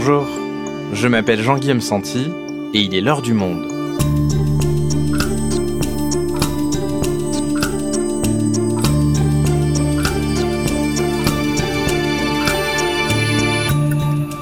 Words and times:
Bonjour, 0.00 0.28
je 0.92 1.08
m'appelle 1.08 1.42
Jean-Guillaume 1.42 1.80
Santi 1.80 2.30
et 2.72 2.78
il 2.78 2.94
est 2.94 3.00
l'heure 3.00 3.20
du 3.20 3.32
monde. 3.32 3.66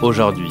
Aujourd'hui, 0.03 0.49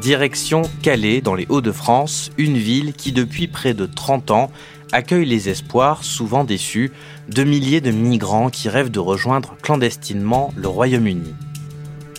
direction 0.00 0.62
Calais 0.82 1.20
dans 1.20 1.36
les 1.36 1.46
Hauts-de-France, 1.48 2.32
une 2.36 2.56
ville 2.56 2.92
qui 2.92 3.12
depuis 3.12 3.46
près 3.46 3.72
de 3.72 3.86
30 3.86 4.32
ans 4.32 4.50
accueille 4.90 5.26
les 5.26 5.48
espoirs, 5.48 6.02
souvent 6.02 6.42
déçus, 6.42 6.90
de 7.28 7.44
milliers 7.44 7.80
de 7.80 7.92
migrants 7.92 8.50
qui 8.50 8.68
rêvent 8.68 8.90
de 8.90 8.98
rejoindre 8.98 9.54
clandestinement 9.62 10.52
le 10.56 10.66
Royaume-Uni. 10.66 11.36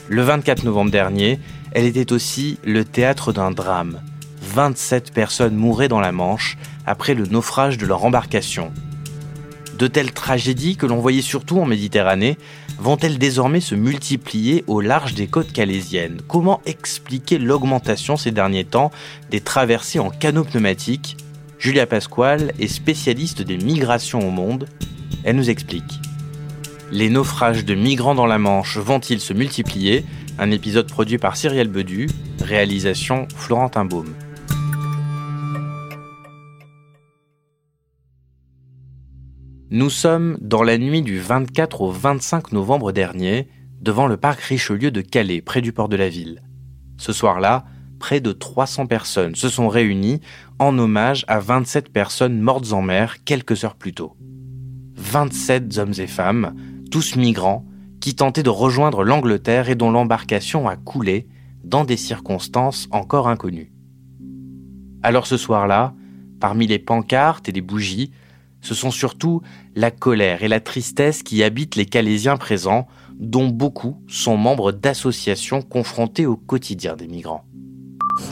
Le 0.08 0.22
24 0.22 0.64
novembre 0.64 0.92
dernier, 0.92 1.40
elle 1.72 1.86
était 1.86 2.12
aussi 2.12 2.58
le 2.64 2.84
théâtre 2.84 3.34
d'un 3.34 3.52
drame. 3.52 4.02
27 4.42 5.14
personnes 5.14 5.56
mouraient 5.56 5.88
dans 5.88 6.00
la 6.00 6.12
Manche 6.12 6.58
après 6.86 7.14
le 7.14 7.26
naufrage 7.26 7.78
de 7.78 7.86
leur 7.86 8.04
embarcation. 8.04 8.72
De 9.78 9.88
telles 9.88 10.12
tragédies 10.12 10.76
que 10.76 10.86
l'on 10.86 11.00
voyait 11.00 11.22
surtout 11.22 11.60
en 11.60 11.66
Méditerranée 11.66 12.38
vont-elles 12.80 13.18
désormais 13.18 13.62
se 13.62 13.76
multiplier 13.76 14.64
au 14.68 14.82
large 14.82 15.14
des 15.14 15.28
côtes 15.28 15.54
calaisiennes 15.54 16.22
Comment 16.28 16.62
expliquer 16.66 17.38
l'augmentation 17.38 18.18
ces 18.18 18.32
derniers 18.32 18.66
temps 18.66 18.92
des 19.30 19.42
traversées 19.42 20.00
en 20.00 20.10
canot 20.10 20.44
pneumatique 20.44 21.18
Julia 21.58 21.86
Pasquale 21.86 22.54
est 22.60 22.68
spécialiste 22.68 23.44
des 23.44 23.58
migrations 23.58 24.28
au 24.28 24.32
monde. 24.32 24.68
Elle 25.24 25.36
nous 25.36 25.50
explique. 25.52 26.00
Les 26.92 27.10
naufrages 27.10 27.64
de 27.64 27.76
migrants 27.76 28.16
dans 28.16 28.26
la 28.26 28.40
Manche 28.40 28.78
vont-ils 28.78 29.22
se 29.22 29.34
multiplier? 29.34 30.04
Un 30.44 30.50
épisode 30.50 30.88
produit 30.88 31.20
par 31.20 31.38
Cyrielle 31.38 31.68
Bedu, 31.68 32.10
réalisation 32.40 33.28
Florentin 33.36 33.86
Baume. 33.86 34.16
Nous 39.70 39.92
sommes 39.92 40.40
dans 40.42 40.64
la 40.64 40.80
nuit 40.80 41.04
du 41.04 41.20
24 41.20 41.82
au 41.82 41.92
25 41.92 42.54
novembre 42.54 42.92
dernier, 42.92 43.50
devant 43.82 44.08
le 44.08 44.18
parc 44.18 44.42
Richelieu 44.42 44.90
de 44.90 45.02
Calais, 45.02 45.44
près 45.44 45.62
du 45.62 45.74
port 45.74 45.90
de 45.90 45.96
la 45.96 46.10
ville. 46.10 46.42
Ce 46.98 47.14
soir-là, 47.14 47.66
près 48.00 48.20
de 48.20 48.32
300 48.32 48.88
personnes 48.88 49.36
se 49.36 49.48
sont 49.48 49.70
réunies 49.70 50.22
en 50.58 50.76
hommage 50.80 51.24
à 51.28 51.40
27 51.40 51.90
personnes 51.90 52.42
mortes 52.42 52.74
en 52.74 52.82
mer 52.82 53.24
quelques 53.26 53.64
heures 53.64 53.76
plus 53.76 53.94
tôt. 53.94 54.18
27 54.96 55.78
hommes 55.78 55.94
et 56.00 56.08
femmes, 56.08 56.56
tous 56.90 57.16
migrants, 57.16 57.64
qui 58.02 58.16
tentaient 58.16 58.44
de 58.44 58.50
rejoindre 58.50 59.04
l'Angleterre 59.04 59.70
et 59.70 59.76
dont 59.76 59.92
l'embarcation 59.92 60.68
a 60.68 60.76
coulé 60.76 61.28
dans 61.64 61.86
des 61.86 61.98
circonstances 61.98 62.88
encore 62.92 63.28
inconnues. 63.30 63.72
Alors 65.04 65.28
ce 65.28 65.38
soir-là, 65.38 65.94
parmi 66.40 66.68
les 66.68 66.80
pancartes 66.80 67.48
et 67.48 67.52
les 67.52 67.62
bougies, 67.62 68.12
ce 68.62 68.74
sont 68.74 68.92
surtout 68.92 69.42
la 69.76 69.92
colère 69.92 70.44
et 70.44 70.48
la 70.48 70.60
tristesse 70.60 71.24
qui 71.24 71.44
habitent 71.44 71.76
les 71.76 71.86
Calaisiens 71.86 72.38
présents, 72.38 72.88
dont 73.20 73.48
beaucoup 73.48 74.02
sont 74.08 74.38
membres 74.38 74.72
d'associations 74.72 75.62
confrontées 75.62 76.26
au 76.26 76.36
quotidien 76.36 76.96
des 76.96 77.08
migrants. 77.08 77.46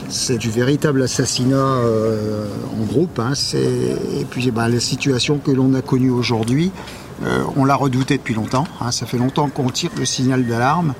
C'est 0.08 0.38
du 0.38 0.50
véritable 0.50 1.02
assassinat 1.02 1.56
euh, 1.56 2.46
en 2.80 2.84
groupe. 2.84 3.18
Hein. 3.18 3.32
Et 3.54 4.24
puis 4.24 4.50
bah, 4.50 4.68
la 4.68 4.80
situation 4.80 5.38
que 5.38 5.50
l'on 5.50 5.74
a 5.74 5.82
connue 5.82 6.10
aujourd'hui, 6.10 6.70
euh, 7.22 7.44
on 7.56 7.64
l'a 7.64 7.76
redoutée 7.76 8.18
depuis 8.18 8.34
longtemps. 8.34 8.64
Hein. 8.80 8.90
Ça 8.90 9.06
fait 9.06 9.18
longtemps 9.18 9.48
qu'on 9.48 9.70
tire 9.70 9.90
le 9.98 10.04
signal 10.04 10.46
d'alarme. 10.46 10.94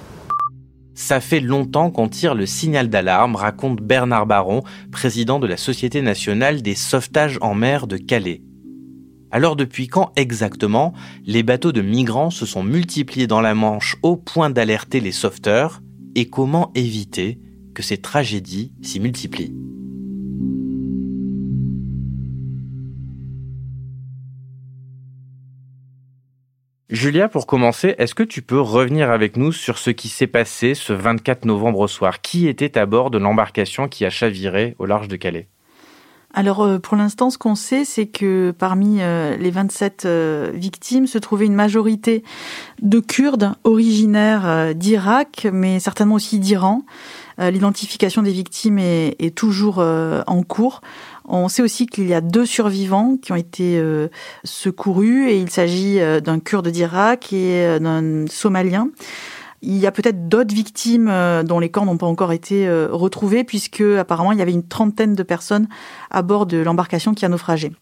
Ça 0.95 1.21
fait 1.21 1.41
longtemps 1.41 1.91
qu'on 1.91 2.09
tire 2.09 2.35
le 2.35 2.47
signal 2.47 2.91
d'alarme, 2.91 3.35
raconte 3.35 3.81
Bernard 3.81 4.27
Baron, 4.27 4.63
président 4.93 5.39
de 5.39 5.47
la 5.47 5.57
Société 5.57 6.03
nationale 6.03 6.63
des 6.63 6.75
sauvetages 6.75 7.39
en 7.41 7.55
mer 7.55 7.87
de 7.87 7.97
Calais. 7.97 8.43
Alors 9.31 9.57
depuis 9.57 9.87
quand 9.87 10.13
exactement 10.17 10.93
les 11.25 11.43
bateaux 11.43 11.73
de 11.73 11.81
migrants 11.81 12.31
se 12.31 12.45
sont 12.47 12.65
multipliés 12.65 13.29
dans 13.29 13.41
la 13.41 13.55
Manche 13.55 13.97
au 14.03 14.17
point 14.17 14.51
d'alerter 14.51 15.01
les 15.01 15.13
sauveteurs? 15.13 15.81
Et 16.17 16.29
comment 16.29 16.73
éviter 16.75 17.39
que 17.75 17.83
ces 17.83 17.99
tragédies 17.99 18.73
s'y 18.83 19.01
multiplient. 19.01 19.55
Julia, 26.91 27.29
pour 27.29 27.47
commencer, 27.47 27.95
est-ce 27.99 28.17
que 28.17 28.25
tu 28.25 28.43
peux 28.43 28.61
revenir 28.61 29.13
avec 29.13 29.37
nous 29.37 29.53
sur 29.53 29.79
ce 29.79 29.91
qui 29.91 30.09
s'est 30.09 30.27
passé 30.27 30.75
ce 30.75 30.93
24 30.93 31.45
novembre 31.45 31.79
au 31.79 31.87
soir? 31.87 32.21
Qui 32.21 32.49
était 32.49 32.77
à 32.77 32.85
bord 32.85 33.13
de 33.13 33.19
l'embarcation 33.19 33.87
qui 33.87 34.05
a 34.05 34.11
chaviré 34.11 34.75
au 34.81 34.87
large 34.87 35.07
de 35.07 35.15
Calais? 35.15 35.47
Alors 36.35 36.63
euh, 36.63 36.79
pour 36.79 36.97
l'instant, 36.97 37.31
ce 37.31 37.39
qu'on 37.39 37.55
sait, 37.55 37.85
c'est 37.85 38.07
que 38.07 38.53
parmi 38.57 39.03
euh, 39.03 39.37
les 39.37 39.51
27 39.51 40.05
euh, 40.05 40.51
victimes 40.55 41.07
se 41.07 41.19
trouvait 41.19 41.47
une 41.47 41.55
majorité 41.55 42.23
de 42.83 43.01
Kurdes 43.01 43.53
originaires 43.65 44.75
d'Irak, 44.75 45.47
mais 45.53 45.81
certainement 45.81 46.17
aussi 46.17 46.39
d'Iran. 46.39 46.83
L'identification 47.41 48.23
des 48.23 48.33
victimes 48.33 48.79
est, 48.79 49.35
toujours 49.35 49.79
en 49.79 50.43
cours. 50.43 50.83
On 51.27 51.49
sait 51.49 51.63
aussi 51.63 51.87
qu'il 51.87 52.07
y 52.07 52.15
a 52.15 52.21
deux 52.21 52.45
survivants 52.45 53.17
qui 53.17 53.33
ont 53.33 53.37
été 53.37 53.83
secourus 54.45 55.31
et 55.31 55.39
il 55.39 55.51
s'agit 55.51 55.99
d'un 56.23 56.39
Kurde 56.39 56.69
d'Irak 56.69 57.33
et 57.33 57.79
d'un 57.81 58.27
Somalien. 58.29 58.89
Il 59.63 59.77
y 59.77 59.87
a 59.87 59.93
peut-être 59.93 60.29
d'autres 60.29 60.55
victimes 60.55 61.09
euh, 61.09 61.43
dont 61.43 61.59
les 61.59 61.69
corps 61.71 61.85
n'ont 61.85 61.99
pas 61.99 62.07
encore 62.07 62.33
été 62.33 62.67
euh, 62.67 62.89
retrouvés, 62.91 63.45
puisque 63.45 63.83
apparemment 63.83 64.33
il 64.33 64.39
y 64.39 64.43
avait 64.43 64.53
une 64.53 64.67
trentaine 64.67 65.15
de 65.15 65.23
personnes 65.23 65.69
à 66.11 66.23
bord 66.23 66.47
de 66.47 66.59
l'embarcation 66.59 67.13
qui 67.13 67.27
a 67.27 67.29
naufragé. 67.29 67.73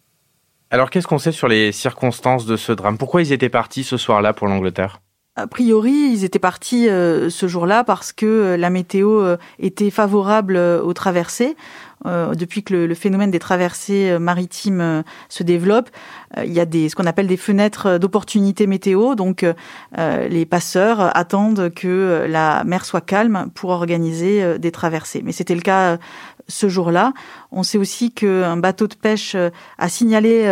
Alors 0.71 0.91
qu'est-ce 0.91 1.07
qu'on 1.07 1.19
sait 1.19 1.33
sur 1.33 1.49
les 1.49 1.73
circonstances 1.73 2.47
de 2.47 2.57
ce 2.57 2.73
drame? 2.73 2.99
Pourquoi 2.99 3.23
ils 3.23 3.33
étaient 3.33 3.49
partis 3.49 3.85
ce 3.85 3.97
soir-là 3.97 4.33
pour 4.33 4.49
l'Angleterre? 4.49 5.01
A 5.39 5.47
priori, 5.47 5.93
ils 5.93 6.25
étaient 6.25 6.39
partis 6.39 6.89
euh, 6.89 7.31
ce 7.31 7.47
jour-là 7.47 7.85
parce 7.85 8.13
que 8.13 8.57
la 8.59 8.71
météo 8.71 9.37
était 9.59 9.91
favorable 9.91 10.57
aux 10.57 10.93
traversées. 10.93 11.57
Euh, 12.07 12.35
depuis 12.35 12.63
que 12.63 12.75
le, 12.75 12.95
phénomène 12.95 13.33
des 13.33 13.41
traversées 13.41 14.11
euh, 14.11 14.19
maritimes 14.21 14.81
euh, 14.81 15.03
se 15.29 15.43
développe, 15.43 15.91
il 16.45 16.53
y 16.53 16.61
a 16.61 16.65
des, 16.65 16.89
ce 16.89 16.95
qu'on 16.95 17.07
appelle 17.07 17.27
des 17.27 17.37
fenêtres 17.37 17.99
d'opportunité 17.99 18.67
météo. 18.67 19.15
Donc, 19.15 19.47
les 19.97 20.45
passeurs 20.45 21.17
attendent 21.17 21.73
que 21.75 22.27
la 22.29 22.65
mer 22.65 22.85
soit 22.85 23.01
calme 23.01 23.49
pour 23.55 23.71
organiser 23.71 24.59
des 24.59 24.71
traversées. 24.71 25.23
Mais 25.25 25.33
c'était 25.33 25.55
le 25.55 25.63
cas 25.63 25.97
ce 26.49 26.69
jour-là. 26.69 27.15
On 27.51 27.63
sait 27.63 27.79
aussi 27.79 28.13
qu'un 28.13 28.59
bateau 28.59 28.89
de 28.89 28.95
pêche 28.95 29.37
a 29.79 29.89
signalé 29.89 30.47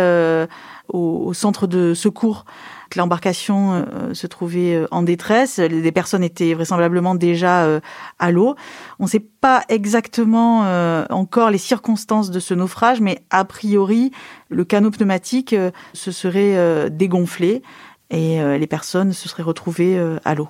au, 0.89 1.31
centre 1.33 1.67
de 1.67 1.93
secours 1.93 2.45
que 2.89 2.99
l'embarcation 2.99 3.73
euh, 3.73 4.13
se 4.13 4.27
trouvait 4.27 4.75
euh, 4.75 4.87
en 4.91 5.03
détresse. 5.03 5.59
Les 5.59 5.91
personnes 5.91 6.23
étaient 6.23 6.53
vraisemblablement 6.53 7.15
déjà 7.15 7.65
euh, 7.65 7.79
à 8.19 8.31
l'eau. 8.31 8.55
On 8.99 9.03
ne 9.03 9.09
sait 9.09 9.19
pas 9.19 9.63
exactement 9.69 10.61
encore 11.09 11.51
les 11.51 11.57
circonstances 11.57 12.31
de 12.31 12.39
ce 12.39 12.53
naufrage, 12.53 13.01
mais 13.01 13.19
a 13.29 13.45
priori, 13.45 14.11
le 14.49 14.65
canot 14.65 14.91
pneumatique 14.91 15.55
se 15.93 16.11
serait 16.11 16.89
dégonflé 16.89 17.61
et 18.09 18.39
les 18.57 18.67
personnes 18.67 19.13
se 19.13 19.29
seraient 19.29 19.43
retrouvées 19.43 19.99
à 20.25 20.35
l'eau. 20.35 20.49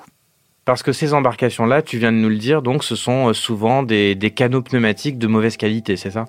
Parce 0.65 0.83
que 0.83 0.93
ces 0.93 1.13
embarcations-là, 1.13 1.81
tu 1.81 1.97
viens 1.97 2.11
de 2.11 2.17
nous 2.17 2.29
le 2.29 2.37
dire, 2.37 2.61
donc 2.61 2.83
ce 2.83 2.95
sont 2.95 3.33
souvent 3.33 3.83
des, 3.83 4.15
des 4.15 4.31
canots 4.31 4.61
pneumatiques 4.61 5.17
de 5.17 5.27
mauvaise 5.27 5.57
qualité, 5.57 5.97
c'est 5.97 6.11
ça? 6.11 6.25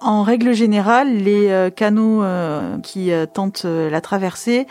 En 0.00 0.22
règle 0.22 0.52
générale, 0.52 1.16
les 1.16 1.70
canots 1.76 2.22
qui 2.82 3.10
tentent 3.32 3.64
la 3.64 4.00
traversée 4.00 4.66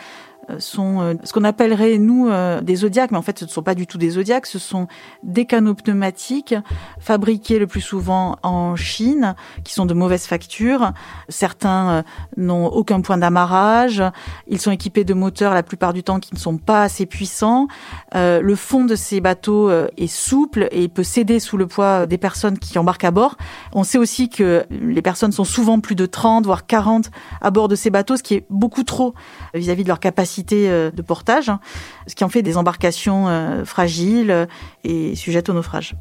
sont 0.57 1.01
euh, 1.01 1.13
ce 1.23 1.33
qu'on 1.33 1.43
appellerait 1.43 1.97
nous 1.97 2.29
euh, 2.29 2.61
des 2.61 2.77
zodiacs, 2.77 3.11
mais 3.11 3.17
en 3.17 3.21
fait 3.21 3.37
ce 3.39 3.45
ne 3.45 3.49
sont 3.49 3.61
pas 3.61 3.75
du 3.75 3.85
tout 3.85 3.97
des 3.97 4.11
zodiacs, 4.11 4.45
ce 4.45 4.57
sont 4.57 4.87
des 5.23 5.45
canaux 5.45 5.75
pneumatiques 5.75 6.55
fabriqués 6.99 7.59
le 7.59 7.67
plus 7.67 7.81
souvent 7.81 8.37
en 8.41 8.75
Chine, 8.75 9.35
qui 9.63 9.73
sont 9.73 9.85
de 9.85 9.93
mauvaise 9.93 10.25
facture. 10.25 10.91
Certains 11.27 11.89
euh, 11.89 12.01
n'ont 12.37 12.67
aucun 12.67 13.01
point 13.01 13.17
d'amarrage, 13.17 14.01
ils 14.47 14.59
sont 14.59 14.71
équipés 14.71 15.03
de 15.03 15.13
moteurs 15.13 15.53
la 15.53 15.63
plupart 15.63 15.93
du 15.93 16.03
temps 16.03 16.19
qui 16.19 16.33
ne 16.33 16.39
sont 16.39 16.57
pas 16.57 16.83
assez 16.83 17.05
puissants. 17.05 17.67
le 18.13 18.55
fond 18.55 18.85
de 18.85 18.95
ces 18.95 19.21
bateaux 19.21 19.69
est 19.69 20.07
souple 20.07 20.67
et 20.71 20.87
peut 20.87 21.03
céder 21.03 21.39
sous 21.39 21.57
le 21.57 21.67
poids 21.67 22.05
des 22.05 22.17
personnes 22.17 22.57
qui 22.57 22.77
embarquent 22.79 23.03
à 23.03 23.11
bord. 23.11 23.37
On 23.73 23.83
sait 23.83 23.97
aussi 23.97 24.29
que 24.29 24.65
les 24.69 25.01
personnes 25.01 25.31
sont 25.31 25.43
souvent 25.43 25.79
plus 25.79 25.95
de 25.95 26.05
30 26.05 26.45
voire 26.45 26.65
40 26.65 27.11
à 27.41 27.51
bord 27.51 27.67
de 27.67 27.75
ces 27.75 27.89
bateaux, 27.89 28.17
ce 28.17 28.23
qui 28.23 28.35
est 28.35 28.45
beaucoup 28.49 28.83
trop 28.83 29.13
vis-à-vis 29.53 29.81
-vis 29.81 29.83
de 29.83 29.89
leur 29.89 29.99
capacité 29.99 30.38
euh, 30.53 30.91
de 30.91 31.01
portage, 31.01 31.49
hein, 31.49 31.59
ce 32.07 32.15
qui 32.15 32.23
en 32.23 32.29
fait 32.29 32.41
des 32.41 32.57
embarcations 32.57 33.27
euh, 33.27 33.65
fragiles 33.65 34.31
euh, 34.31 34.45
et 34.83 35.15
sujettes 35.15 35.49
au 35.49 35.53
naufrage. 35.53 35.95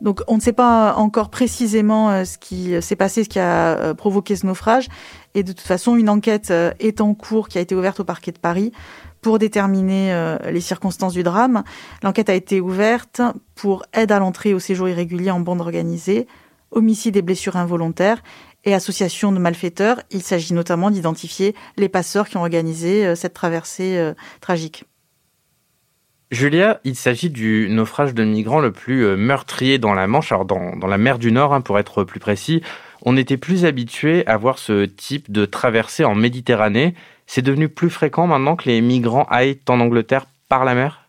Donc 0.00 0.22
on 0.28 0.36
ne 0.36 0.40
sait 0.40 0.52
pas 0.52 0.94
encore 0.96 1.30
précisément 1.30 2.22
ce 2.26 2.36
qui 2.36 2.74
s'est 2.82 2.96
passé, 2.96 3.24
ce 3.24 3.30
qui 3.30 3.38
a 3.38 3.94
provoqué 3.94 4.36
ce 4.36 4.44
naufrage. 4.44 4.88
Et 5.34 5.42
de 5.42 5.52
toute 5.52 5.66
façon, 5.66 5.96
une 5.96 6.10
enquête 6.10 6.50
est 6.50 7.00
en 7.00 7.14
cours 7.14 7.48
qui 7.48 7.56
a 7.56 7.62
été 7.62 7.74
ouverte 7.74 8.00
au 8.00 8.04
parquet 8.04 8.30
de 8.30 8.38
Paris 8.38 8.72
pour 9.22 9.38
déterminer 9.38 10.36
les 10.52 10.60
circonstances 10.60 11.14
du 11.14 11.22
drame. 11.22 11.64
L'enquête 12.02 12.28
a 12.28 12.34
été 12.34 12.60
ouverte 12.60 13.22
pour 13.54 13.84
aide 13.94 14.12
à 14.12 14.18
l'entrée 14.18 14.52
au 14.52 14.58
séjour 14.58 14.86
irrégulier 14.86 15.30
en 15.30 15.40
bande 15.40 15.62
organisée, 15.62 16.26
homicide 16.72 17.16
et 17.16 17.22
blessures 17.22 17.56
involontaires 17.56 18.22
et 18.66 18.74
association 18.74 19.32
de 19.32 19.38
malfaiteurs. 19.38 20.02
Il 20.10 20.22
s'agit 20.22 20.52
notamment 20.52 20.90
d'identifier 20.90 21.54
les 21.78 21.88
passeurs 21.88 22.28
qui 22.28 22.36
ont 22.36 22.40
organisé 22.40 23.16
cette 23.16 23.32
traversée 23.32 24.12
tragique. 24.40 24.84
Julia, 26.32 26.80
il 26.82 26.96
s'agit 26.96 27.30
du 27.30 27.68
naufrage 27.70 28.12
de 28.12 28.24
migrants 28.24 28.58
le 28.58 28.72
plus 28.72 29.04
euh, 29.04 29.16
meurtrier 29.16 29.78
dans 29.78 29.94
la 29.94 30.08
Manche, 30.08 30.32
alors 30.32 30.44
dans, 30.44 30.74
la 30.86 30.98
mer 30.98 31.20
du 31.20 31.30
Nord, 31.30 31.54
hein, 31.54 31.60
pour 31.60 31.78
être 31.78 32.02
plus 32.02 32.18
précis. 32.18 32.62
On 33.02 33.16
était 33.16 33.36
plus 33.36 33.64
habitué 33.64 34.26
à 34.26 34.36
voir 34.36 34.58
ce 34.58 34.86
type 34.86 35.30
de 35.30 35.44
traversée 35.44 36.04
en 36.04 36.16
Méditerranée. 36.16 36.94
C'est 37.26 37.42
devenu 37.42 37.68
plus 37.68 37.90
fréquent 37.90 38.26
maintenant 38.26 38.56
que 38.56 38.68
les 38.68 38.80
migrants 38.80 39.26
aillent 39.30 39.60
en 39.68 39.78
Angleterre 39.78 40.26
par 40.48 40.64
la 40.64 40.74
mer? 40.74 41.05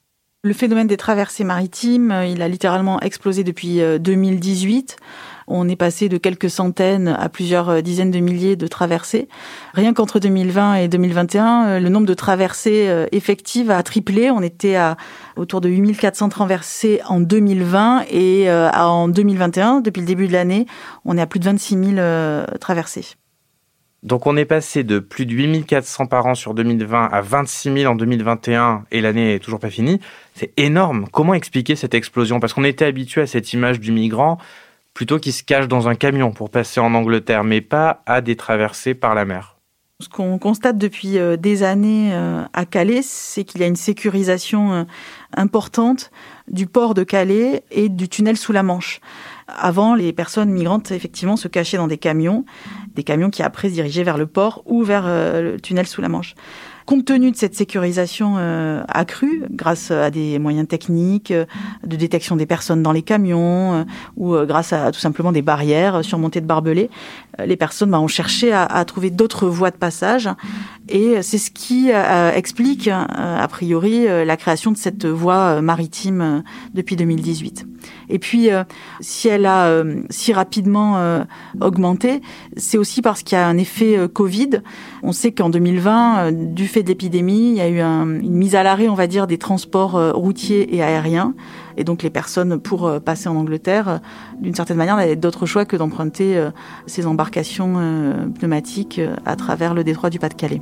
Le 0.48 0.54
phénomène 0.54 0.88
des 0.88 0.98
traversées 0.98 1.44
maritimes, 1.44 2.12
euh, 2.12 2.26
il 2.26 2.42
a 2.42 2.48
littéralement 2.48 3.00
explosé 3.02 3.44
depuis 3.44 3.80
2018. 4.00 4.98
Euh, 5.00 5.06
on 5.48 5.70
est 5.70 5.78
passé 5.78 6.10
de 6.10 6.18
quelques 6.18 6.50
centaines 6.50 7.08
à 7.08 7.30
plusieurs 7.30 7.70
euh, 7.70 7.82
dizaines 7.82 8.12
de 8.12 8.20
milliers 8.20 8.56
de 8.56 8.68
traversées. 8.68 9.30
Rien 9.74 9.94
qu'entre 9.94 10.20
2020 10.20 10.76
et 10.76 10.88
2021, 10.88 11.68
euh, 11.68 11.80
le 11.80 11.90
nombre 11.90 12.06
de 12.06 12.14
traversées 12.14 13.08
effectives 13.12 13.72
a 13.72 13.82
triplé. 13.84 14.30
On 14.32 14.42
était 14.42 14.76
à 14.76 14.98
autour 15.36 15.62
de 15.62 15.70
8400 15.70 16.30
traversées 16.30 17.02
en 17.08 17.20
2020 17.20 18.06
et 18.12 18.50
en 18.52 19.08
2021, 19.08 19.82
depuis 19.82 20.02
le 20.02 20.08
début 20.08 20.28
de 20.28 20.34
l'année, 20.34 20.66
on 21.06 21.18
est 21.18 21.22
à 21.22 21.28
plus 21.28 21.40
de 21.40 21.46
26 21.46 21.96
000 21.96 22.48
traversées. 22.60 23.06
Donc 24.04 24.28
on 24.28 24.38
est 24.38 24.46
passé 24.46 24.84
de 24.84 25.00
plus 25.00 25.26
de 25.26 25.34
8400 25.34 26.06
par 26.06 26.26
an 26.28 26.36
sur 26.36 26.54
2020 26.54 27.10
à 27.12 27.22
26 27.22 27.74
000 27.82 27.92
en 27.92 27.96
2021 27.96 28.86
et 28.92 29.02
l'année 29.02 29.34
est 29.34 29.40
toujours 29.40 29.60
pas 29.60 29.70
finie. 29.70 30.00
C'est 30.38 30.54
énorme. 30.56 31.08
Comment 31.12 31.34
expliquer 31.34 31.76
cette 31.76 31.96
explosion? 31.96 32.40
Parce 32.40 32.54
qu'on 32.54 32.64
était 32.64 32.86
habitué 32.86 33.22
à 33.22 33.26
cette 33.26 33.54
image 33.54 33.80
du 33.80 33.92
migrant 33.92 34.38
plutôt 34.94 35.18
qu'ils 35.18 35.34
se 35.34 35.42
cachent 35.42 35.68
dans 35.68 35.88
un 35.88 35.96
camion 35.96 36.32
pour 36.32 36.52
passer 36.52 36.80
en 36.80 36.94
Angleterre, 36.94 37.44
mais 37.44 37.60
pas 37.60 38.04
à 38.06 38.22
des 38.22 38.36
traversées 38.36 38.94
par 38.94 39.16
la 39.16 39.26
mer. 39.26 39.58
Ce 40.00 40.10
qu'on 40.10 40.38
constate 40.38 40.78
depuis 40.78 41.18
euh, 41.18 41.38
des 41.38 41.64
années 41.64 42.14
euh, 42.14 42.44
à 42.54 42.66
Calais, 42.66 43.02
c'est 43.02 43.46
qu'il 43.46 43.62
y 43.62 43.64
a 43.64 43.68
une 43.68 43.76
sécurisation 43.76 44.74
euh, 44.74 44.84
importante 45.36 46.12
du 46.48 46.68
port 46.68 46.94
de 46.94 47.04
Calais 47.04 47.64
et 47.72 47.90
du 47.90 48.08
tunnel 48.08 48.38
sous 48.38 48.52
la 48.52 48.62
Manche. 48.62 49.02
Avant, 49.48 49.96
les 49.96 50.14
personnes 50.14 50.52
migrantes, 50.52 50.92
effectivement, 50.92 51.36
se 51.36 51.48
cachaient 51.48 51.78
dans 51.78 51.88
des 51.88 51.98
camions, 51.98 52.46
des 52.94 53.04
camions 53.04 53.32
qui 53.32 53.42
après 53.42 53.70
se 53.70 53.74
dirigeaient 53.74 54.04
vers 54.04 54.20
le 54.20 54.28
port 54.28 54.62
ou 54.68 54.84
vers 54.84 55.08
le 55.08 55.58
tunnel 55.60 55.88
sous 55.88 56.02
la 56.02 56.10
Manche. 56.10 56.36
Compte 56.88 57.04
tenu 57.04 57.32
de 57.32 57.36
cette 57.36 57.54
sécurisation 57.54 58.36
euh, 58.38 58.82
accrue, 58.88 59.44
grâce 59.52 59.92
à 59.92 60.10
des 60.10 60.40
moyens 60.40 60.66
techniques 60.70 61.32
euh, 61.32 61.44
de 61.86 61.98
détection 61.98 62.38
des 62.38 62.46
personnes 62.46 62.82
dans 62.82 62.94
les 62.94 63.02
camions, 63.02 63.74
euh, 63.74 63.84
ou 64.16 64.34
grâce 64.46 64.72
à 64.72 64.94
tout 64.94 65.00
simplement 65.02 65.34
des 65.34 65.42
barrières 65.42 66.06
surmontées 66.06 66.40
de 66.40 66.46
barbelés, 66.46 66.90
les 67.46 67.58
personnes 67.58 67.92
bah, 67.92 68.00
ont 68.00 68.08
cherché 68.08 68.54
à, 68.54 68.64
à 68.64 68.86
trouver 68.86 69.10
d'autres 69.10 69.50
voies 69.50 69.70
de 69.70 69.76
passage. 69.76 70.30
Et 70.90 71.22
c'est 71.22 71.38
ce 71.38 71.52
qui 71.52 71.90
explique, 71.90 72.88
a 72.88 73.48
priori, 73.50 74.06
la 74.06 74.38
création 74.38 74.72
de 74.72 74.78
cette 74.78 75.06
voie 75.06 75.62
maritime 75.62 76.44
depuis 76.74 76.96
2018. 76.96 77.66
Et 78.10 78.20
puis, 78.20 78.50
si 79.02 79.28
elle 79.28 79.46
a 79.46 79.84
si 80.10 80.34
rapidement 80.34 81.26
augmenté, 81.60 82.22
c'est 82.56 82.78
aussi 82.78 83.02
parce 83.02 83.24
qu'il 83.24 83.38
y 83.38 83.42
a 83.42 83.48
un 83.48 83.58
effet 83.58 83.98
Covid. 84.14 84.62
On 85.04 85.12
sait 85.12 85.32
qu'en 85.32 85.50
2020, 85.50 86.32
du 86.32 86.68
fait 86.68 86.84
de 86.84 86.88
l'épidémie, 86.88 87.50
il 87.50 87.56
y 87.56 87.62
a 87.62 87.70
eu 87.70 87.82
une 87.82 88.36
mise 88.36 88.56
à 88.56 88.64
l'arrêt, 88.64 88.88
on 88.88 88.96
va 88.96 89.08
dire, 89.08 89.28
des 89.28 89.38
transports 89.38 89.96
euh, 89.96 90.12
routiers 90.12 90.76
et 90.76 90.82
aériens. 90.82 91.34
Et 91.78 91.84
donc 91.84 92.04
les 92.04 92.10
personnes, 92.10 92.60
pour 92.60 92.88
euh, 92.88 93.00
passer 93.00 93.30
en 93.30 93.36
Angleterre, 93.36 93.88
euh, 93.88 93.98
d'une 94.40 94.56
certaine 94.56 94.78
manière, 94.78 94.96
n'avaient 94.98 95.16
d'autre 95.16 95.46
choix 95.46 95.66
que 95.66 95.76
d'emprunter 95.76 96.48
ces 96.86 97.08
embarcations 97.08 97.76
pneumatiques 98.38 99.02
à 99.26 99.36
travers 99.36 99.74
le 99.74 99.84
détroit 99.84 100.10
du 100.10 100.20
Pas-de-Calais. 100.20 100.62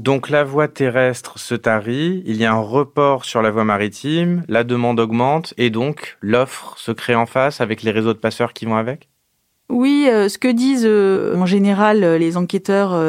Donc 0.00 0.30
la 0.30 0.44
voie 0.44 0.66
terrestre 0.66 1.38
se 1.38 1.54
tarit, 1.54 2.22
il 2.24 2.36
y 2.36 2.46
a 2.46 2.54
un 2.54 2.60
report 2.60 3.26
sur 3.26 3.42
la 3.42 3.50
voie 3.50 3.64
maritime, 3.64 4.44
la 4.48 4.64
demande 4.64 4.98
augmente 4.98 5.52
et 5.58 5.68
donc 5.68 6.16
l'offre 6.22 6.78
se 6.78 6.90
crée 6.90 7.14
en 7.14 7.26
face 7.26 7.60
avec 7.60 7.82
les 7.82 7.90
réseaux 7.90 8.14
de 8.14 8.18
passeurs 8.18 8.54
qui 8.54 8.64
vont 8.64 8.76
avec? 8.76 9.09
Oui, 9.70 10.08
euh, 10.08 10.28
ce 10.28 10.36
que 10.36 10.48
disent 10.48 10.84
euh, 10.84 11.36
en 11.36 11.46
général 11.46 12.02
euh, 12.02 12.18
les 12.18 12.36
enquêteurs, 12.36 13.00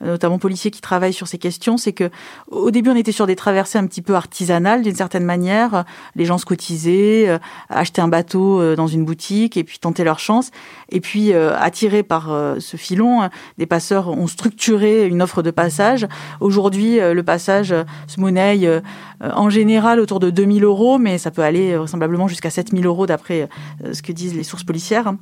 notamment 0.00 0.38
policiers 0.38 0.70
qui 0.70 0.80
travaillent 0.80 1.12
sur 1.12 1.26
ces 1.26 1.38
questions, 1.38 1.76
c'est 1.76 1.92
que 1.92 2.10
au 2.50 2.70
début 2.70 2.90
on 2.90 2.96
était 2.96 3.12
sur 3.12 3.26
des 3.26 3.36
traversées 3.36 3.78
un 3.78 3.86
petit 3.86 4.02
peu 4.02 4.14
artisanales 4.14 4.82
d'une 4.82 4.94
certaine 4.94 5.24
manière. 5.24 5.84
Les 6.14 6.24
gens 6.24 6.38
se 6.38 6.44
cotisaient, 6.44 7.38
achetaient 7.68 8.02
un 8.02 8.08
bateau 8.08 8.74
dans 8.76 8.86
une 8.86 9.04
boutique 9.04 9.56
et 9.56 9.64
puis 9.64 9.78
tentaient 9.78 10.04
leur 10.04 10.18
chance. 10.18 10.50
Et 10.90 11.00
puis 11.00 11.32
attirés 11.32 12.02
par 12.02 12.28
ce 12.58 12.76
filon, 12.76 13.28
des 13.58 13.66
passeurs 13.66 14.08
ont 14.08 14.26
structuré 14.26 15.06
une 15.06 15.22
offre 15.22 15.42
de 15.42 15.50
passage. 15.50 16.06
Aujourd'hui, 16.40 16.98
le 16.98 17.22
passage 17.22 17.74
se 18.06 18.20
monnaie 18.20 18.82
en 19.20 19.48
général 19.48 20.00
autour 20.00 20.20
de 20.20 20.30
2000 20.30 20.64
euros, 20.64 20.98
mais 20.98 21.18
ça 21.18 21.30
peut 21.30 21.42
aller 21.42 21.76
vraisemblablement 21.76 22.28
jusqu'à 22.28 22.50
7000 22.50 22.86
euros 22.86 23.06
d'après 23.06 23.48
ce 23.92 24.02
que 24.02 24.12
disent 24.12 24.34
les 24.34 24.44
sources 24.44 24.64
policières. 24.64 25.14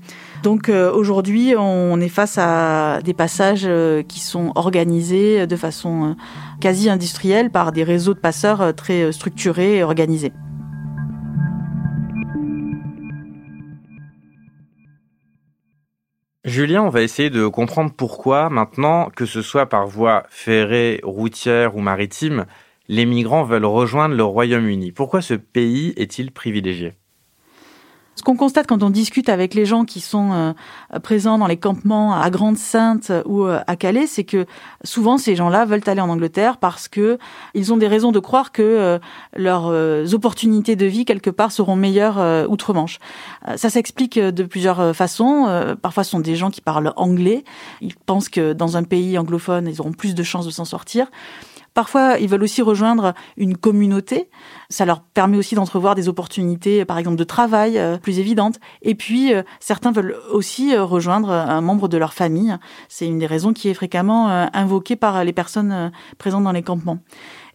Donc 0.42 0.68
aujourd'hui, 0.90 1.54
on 1.56 2.00
est 2.00 2.08
face 2.08 2.38
à 2.38 3.00
des 3.02 3.14
passages 3.14 3.64
euh, 3.66 4.02
qui 4.02 4.20
sont 4.20 4.52
organisés 4.54 5.46
de 5.46 5.56
façon 5.56 6.04
euh, 6.04 6.14
quasi 6.60 6.88
industrielle 6.88 7.50
par 7.50 7.72
des 7.72 7.84
réseaux 7.84 8.14
de 8.14 8.18
passeurs 8.18 8.74
très 8.74 9.12
structurés 9.12 9.78
et 9.78 9.82
organisés. 9.82 10.32
Julien, 16.44 16.82
on 16.82 16.88
va 16.88 17.02
essayer 17.02 17.30
de 17.30 17.46
comprendre 17.46 17.92
pourquoi 17.96 18.50
maintenant, 18.50 19.10
que 19.14 19.26
ce 19.26 19.42
soit 19.42 19.66
par 19.66 19.86
voie 19.86 20.24
ferrée, 20.28 21.00
routière 21.04 21.76
ou 21.76 21.80
maritime, 21.80 22.46
les 22.88 23.06
migrants 23.06 23.44
veulent 23.44 23.64
rejoindre 23.64 24.16
le 24.16 24.24
Royaume-Uni. 24.24 24.92
Pourquoi 24.92 25.22
ce 25.22 25.34
pays 25.34 25.92
est-il 25.96 26.32
privilégié? 26.32 26.94
Ce 28.14 28.22
qu'on 28.22 28.36
constate 28.36 28.66
quand 28.66 28.82
on 28.82 28.90
discute 28.90 29.30
avec 29.30 29.54
les 29.54 29.64
gens 29.64 29.84
qui 29.84 30.00
sont 30.00 30.32
euh, 30.32 30.98
présents 31.00 31.38
dans 31.38 31.46
les 31.46 31.56
campements 31.56 32.14
à 32.14 32.28
Grande-Sainte 32.28 33.10
ou 33.24 33.44
euh, 33.44 33.60
à 33.66 33.74
Calais, 33.76 34.06
c'est 34.06 34.24
que 34.24 34.44
souvent 34.84 35.16
ces 35.16 35.34
gens-là 35.34 35.64
veulent 35.64 35.82
aller 35.86 36.00
en 36.00 36.10
Angleterre 36.10 36.58
parce 36.58 36.88
que 36.88 37.18
ils 37.54 37.72
ont 37.72 37.78
des 37.78 37.88
raisons 37.88 38.12
de 38.12 38.18
croire 38.18 38.52
que 38.52 38.62
euh, 38.62 38.98
leurs 39.34 40.14
opportunités 40.14 40.76
de 40.76 40.84
vie 40.84 41.06
quelque 41.06 41.30
part 41.30 41.52
seront 41.52 41.76
meilleures 41.76 42.48
outre-Manche. 42.50 42.98
ça 43.56 43.70
s'explique 43.70 44.18
de 44.18 44.42
plusieurs 44.44 44.94
façons. 44.94 45.76
parfois, 45.80 46.04
ce 46.04 46.10
sont 46.10 46.20
des 46.20 46.36
gens 46.36 46.50
qui 46.50 46.60
parlent 46.60 46.92
anglais. 46.96 47.44
Ils 47.80 47.94
pensent 47.94 48.28
que 48.28 48.52
dans 48.52 48.76
un 48.76 48.82
pays 48.82 49.18
anglophone, 49.18 49.66
ils 49.68 49.80
auront 49.80 49.92
plus 49.92 50.14
de 50.14 50.22
chances 50.22 50.46
de 50.46 50.50
s'en 50.50 50.64
sortir. 50.64 51.06
Parfois, 51.74 52.18
ils 52.18 52.28
veulent 52.28 52.42
aussi 52.42 52.60
rejoindre 52.62 53.14
une 53.36 53.56
communauté. 53.56 54.28
Ça 54.68 54.84
leur 54.84 55.02
permet 55.02 55.38
aussi 55.38 55.54
d'entrevoir 55.54 55.94
des 55.94 56.08
opportunités, 56.08 56.84
par 56.84 56.98
exemple, 56.98 57.16
de 57.16 57.24
travail 57.24 57.78
euh, 57.78 57.96
plus 57.96 58.18
évidentes. 58.18 58.60
Et 58.82 58.94
puis, 58.94 59.32
euh, 59.32 59.42
certains 59.60 59.92
veulent 59.92 60.16
aussi 60.30 60.74
euh, 60.74 60.84
rejoindre 60.84 61.30
un 61.30 61.60
membre 61.60 61.88
de 61.88 61.96
leur 61.96 62.12
famille. 62.12 62.56
C'est 62.88 63.06
une 63.06 63.18
des 63.18 63.26
raisons 63.26 63.52
qui 63.52 63.68
est 63.68 63.74
fréquemment 63.74 64.28
invoquée 64.52 64.96
par 64.96 65.24
les 65.24 65.32
personnes 65.32 65.92
présentes 66.18 66.44
dans 66.44 66.52
les 66.52 66.62
campements. 66.62 66.98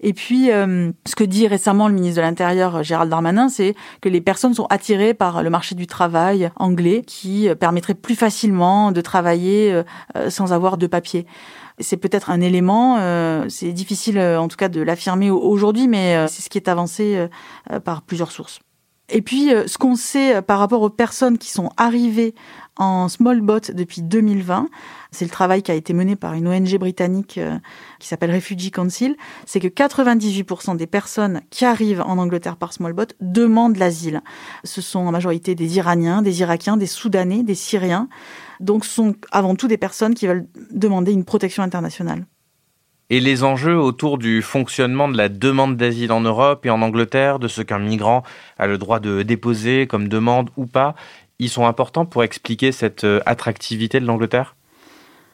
Et 0.02 0.14
puis, 0.14 0.48
ce 0.48 1.16
que 1.16 1.24
dit 1.24 1.48
récemment 1.48 1.88
le 1.88 1.94
ministre 1.94 2.18
de 2.18 2.22
l'Intérieur, 2.22 2.84
Gérald 2.84 3.10
Darmanin, 3.10 3.50
c'est 3.50 3.76
que 4.02 4.10
les 4.10 4.22
personnes 4.22 4.54
sont 4.54 4.68
attirées 4.70 5.14
par 5.14 5.42
le 5.42 5.50
marché 5.50 5.74
du 5.74 5.88
travail 5.88 6.52
anglais 6.56 7.02
qui 7.06 7.50
permettrait 7.60 7.96
plus 7.96 8.16
facilement 8.16 8.92
de 8.92 9.02
travailler 9.02 9.82
sans 10.30 10.54
avoir 10.54 10.78
de 10.78 10.88
papier 10.88 11.26
c'est 11.80 11.98
peut-être 11.98 12.30
un 12.30 12.42
élément, 12.42 12.98
euh, 13.00 13.46
c'est 13.50 13.72
difficile 13.72 14.18
euh, 14.18 14.40
en 14.40 14.48
tout 14.48 14.58
cas 14.58 14.70
de 14.70 14.82
l'affirmer 14.82 15.30
aujourd'hui, 15.30 15.88
mais 15.88 16.16
euh, 16.16 16.28
c'est 16.28 16.42
ce 16.42 16.50
qui 16.50 16.58
est 16.58 16.68
avancé 16.68 17.28
par 17.84 18.02
plusieurs 18.02 18.32
sources. 18.32 18.60
Et 19.10 19.22
puis, 19.22 19.50
ce 19.68 19.78
qu'on 19.78 19.96
sait 19.96 20.42
par 20.42 20.60
rapport 20.60 20.82
aux 20.82 20.90
personnes 20.90 21.38
qui 21.38 21.50
sont 21.50 21.70
arrivées 21.78 22.36
en 22.76 23.08
small 23.08 23.42
boat 23.42 23.72
depuis 23.74 24.02
2020, 24.02 24.68
c'est 25.12 25.24
le 25.24 25.32
travail 25.32 25.64
qui 25.64 25.72
a 25.72 25.76
été 25.76 25.94
mené 25.94 26.16
par 26.16 26.34
une 26.34 26.48
ONG 26.48 26.78
britannique 26.78 27.40
qui 28.00 28.08
s'appelle 28.08 28.32
Refugee 28.36 28.70
Council, 28.70 29.16
c'est 29.46 29.62
que 29.62 29.68
98% 29.68 30.76
des 30.76 30.86
personnes 30.88 31.42
qui 31.50 31.64
arrivent 31.64 32.02
en 32.02 32.18
Angleterre 32.18 32.58
par 32.58 32.74
small 32.74 32.94
boat 32.94 33.08
demandent 33.22 33.78
l'asile. 33.78 34.22
Ce 34.66 34.82
sont 34.82 35.00
en 35.00 35.12
majorité 35.12 35.56
des 35.56 35.78
Iraniens, 35.78 36.22
des 36.22 36.42
Irakiens, 36.42 36.78
des 36.78 36.86
Soudanais, 36.86 37.44
des 37.44 37.56
Syriens 37.56 38.10
donc 38.60 38.86
ce 38.86 38.92
sont 38.92 39.16
avant 39.32 39.56
tout 39.56 39.68
des 39.68 39.78
personnes 39.78 40.14
qui 40.14 40.28
veulent 40.28 40.48
demander 40.72 41.12
une 41.12 41.26
protection 41.26 41.64
internationale. 41.64 42.26
Et 43.10 43.22
les 43.22 43.46
enjeux 43.46 43.78
autour 43.78 44.18
du 44.18 44.42
fonctionnement 44.42 45.08
de 45.08 45.16
la 45.16 45.30
demande 45.30 45.78
d'asile 45.78 46.12
en 46.12 46.20
Europe 46.20 46.66
et 46.66 46.70
en 46.70 46.82
Angleterre, 46.82 47.40
de 47.40 47.48
ce 47.48 47.62
qu'un 47.62 47.80
migrant 47.80 48.24
a 48.60 48.68
le 48.68 48.78
droit 48.78 49.00
de 49.00 49.24
déposer 49.24 49.88
comme 49.88 50.10
demande 50.10 50.50
ou 50.58 50.66
pas, 50.66 50.94
ils 51.40 51.50
sont 51.50 51.66
importants 51.66 52.06
pour 52.06 52.24
expliquer 52.24 52.74
cette 52.74 53.06
euh, 53.06 53.22
attractivité 53.26 54.02
de 54.02 54.06
l'Angleterre? 54.06 54.58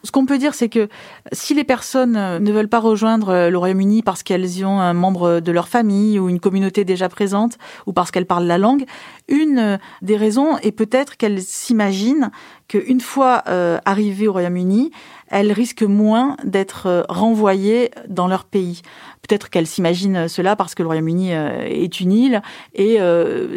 Ce 0.05 0.11
qu'on 0.11 0.25
peut 0.25 0.37
dire, 0.37 0.53
c'est 0.53 0.67
que 0.67 0.89
si 1.31 1.53
les 1.53 1.63
personnes 1.63 2.11
ne 2.11 2.51
veulent 2.51 2.67
pas 2.67 2.81
rejoindre 2.81 3.47
le 3.47 3.57
Royaume-Uni 3.57 4.03
parce 4.03 4.21
qu'elles 4.21 4.57
y 4.57 4.65
ont 4.65 4.81
un 4.81 4.91
membre 4.91 5.39
de 5.39 5.51
leur 5.53 5.69
famille 5.69 6.19
ou 6.19 6.27
une 6.27 6.41
communauté 6.41 6.83
déjà 6.83 7.07
présente 7.07 7.57
ou 7.85 7.93
parce 7.93 8.11
qu'elles 8.11 8.25
parlent 8.25 8.45
la 8.45 8.57
langue, 8.57 8.83
une 9.29 9.79
des 10.01 10.17
raisons 10.17 10.57
est 10.57 10.73
peut-être 10.73 11.15
qu'elles 11.15 11.41
s'imaginent 11.41 12.31
qu'une 12.67 12.99
fois 12.99 13.43
euh, 13.47 13.79
arrivées 13.85 14.27
au 14.27 14.33
Royaume-Uni, 14.33 14.91
elles 15.33 15.51
risquent 15.51 15.83
moins 15.83 16.37
d'être 16.43 16.85
euh, 16.85 17.03
renvoyées 17.09 17.91
dans 18.07 18.27
leur 18.27 18.45
pays. 18.45 18.81
Peut-être 19.27 19.49
qu'elles 19.49 19.67
s'imaginent 19.67 20.27
cela 20.27 20.55
parce 20.55 20.75
que 20.75 20.83
le 20.83 20.87
Royaume-Uni 20.87 21.33
euh, 21.33 21.65
est 21.65 21.99
une 21.99 22.11
île 22.11 22.41
et 22.73 22.99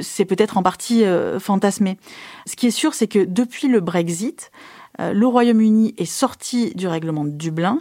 c'est 0.00 0.24
peut-être 0.24 0.56
en 0.56 0.62
partie 0.62 1.04
fantasmé. 1.38 1.98
Ce 2.46 2.56
qui 2.56 2.68
est 2.68 2.70
sûr, 2.70 2.94
c'est 2.94 3.08
que 3.08 3.24
depuis 3.24 3.68
le 3.68 3.80
Brexit, 3.80 4.50
le 4.98 5.26
Royaume-Uni 5.26 5.94
est 5.98 6.04
sorti 6.04 6.72
du 6.74 6.86
règlement 6.86 7.24
de 7.24 7.30
Dublin 7.30 7.80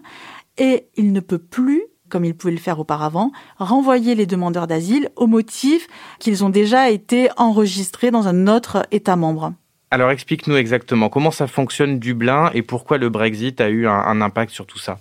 et 0.57 0.87
il 0.95 1.11
ne 1.13 1.19
peut 1.19 1.37
plus 1.37 1.83
comme 2.09 2.25
il 2.25 2.35
pouvait 2.35 2.53
le 2.53 2.59
faire 2.59 2.79
auparavant, 2.79 3.31
renvoyer 3.57 4.15
les 4.15 4.25
demandeurs 4.25 4.67
d'asile 4.67 5.09
au 5.15 5.27
motif 5.27 5.87
qu'ils 6.19 6.43
ont 6.43 6.49
déjà 6.49 6.89
été 6.89 7.29
enregistrés 7.37 8.11
dans 8.11 8.27
un 8.27 8.47
autre 8.47 8.85
État 8.91 9.15
membre. 9.15 9.53
Alors 9.91 10.11
explique-nous 10.11 10.55
exactement 10.55 11.09
comment 11.09 11.31
ça 11.31 11.47
fonctionne 11.47 11.99
Dublin 11.99 12.49
et 12.53 12.61
pourquoi 12.61 12.97
le 12.97 13.09
Brexit 13.09 13.61
a 13.61 13.69
eu 13.69 13.87
un, 13.87 14.21
impact 14.21 14.51
sur 14.51 14.65
tout 14.65 14.79
ça. 14.79 14.97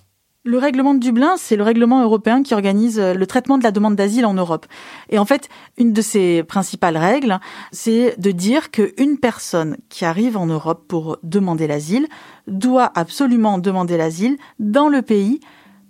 Le 0.47 0.59
règlement 0.59 0.93
de 0.93 1.01
Dublin, 1.01 1.37
c'est 1.39 1.57
le 1.57 1.63
règlement 1.63 2.03
européen 2.03 2.43
qui 2.43 2.53
organise 2.53 3.01
euh, 3.01 3.15
le 3.15 3.27
traitement 3.27 3.57
de 3.57 3.63
la 3.63 3.71
demande 3.71 3.97
d'asile 3.97 4.27
en 4.27 4.35
Europe. 4.35 4.67
Et 5.09 5.19
en 5.19 5.25
fait, 5.25 5.49
une 5.79 5.95
de 5.95 6.03
ses 6.03 6.43
principales 6.43 6.99
règles, 6.99 7.41
c'est 7.73 8.15
de 8.21 8.31
dire 8.31 8.71
qu'une 8.71 9.17
personne 9.19 9.79
qui 9.89 10.05
arrive 10.05 10.37
en 10.37 10.45
Europe 10.45 10.85
pour 10.87 11.17
demander 11.23 11.67
l'asile 11.67 12.07
doit 12.47 12.93
absolument 12.95 13.57
demander 13.57 13.97
l'asile 13.97 14.37
dans 14.59 14.89
le 14.89 15.01
pays 15.01 15.41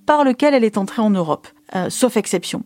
par 0.07 0.23
lequel 0.23 0.55
elle 0.55 0.65
est 0.65 0.79
entrée 0.79 1.03
en 1.03 1.11
Europe, 1.11 1.49
euh, 1.75 1.91
sauf 1.91 2.17
exception. 2.17 2.63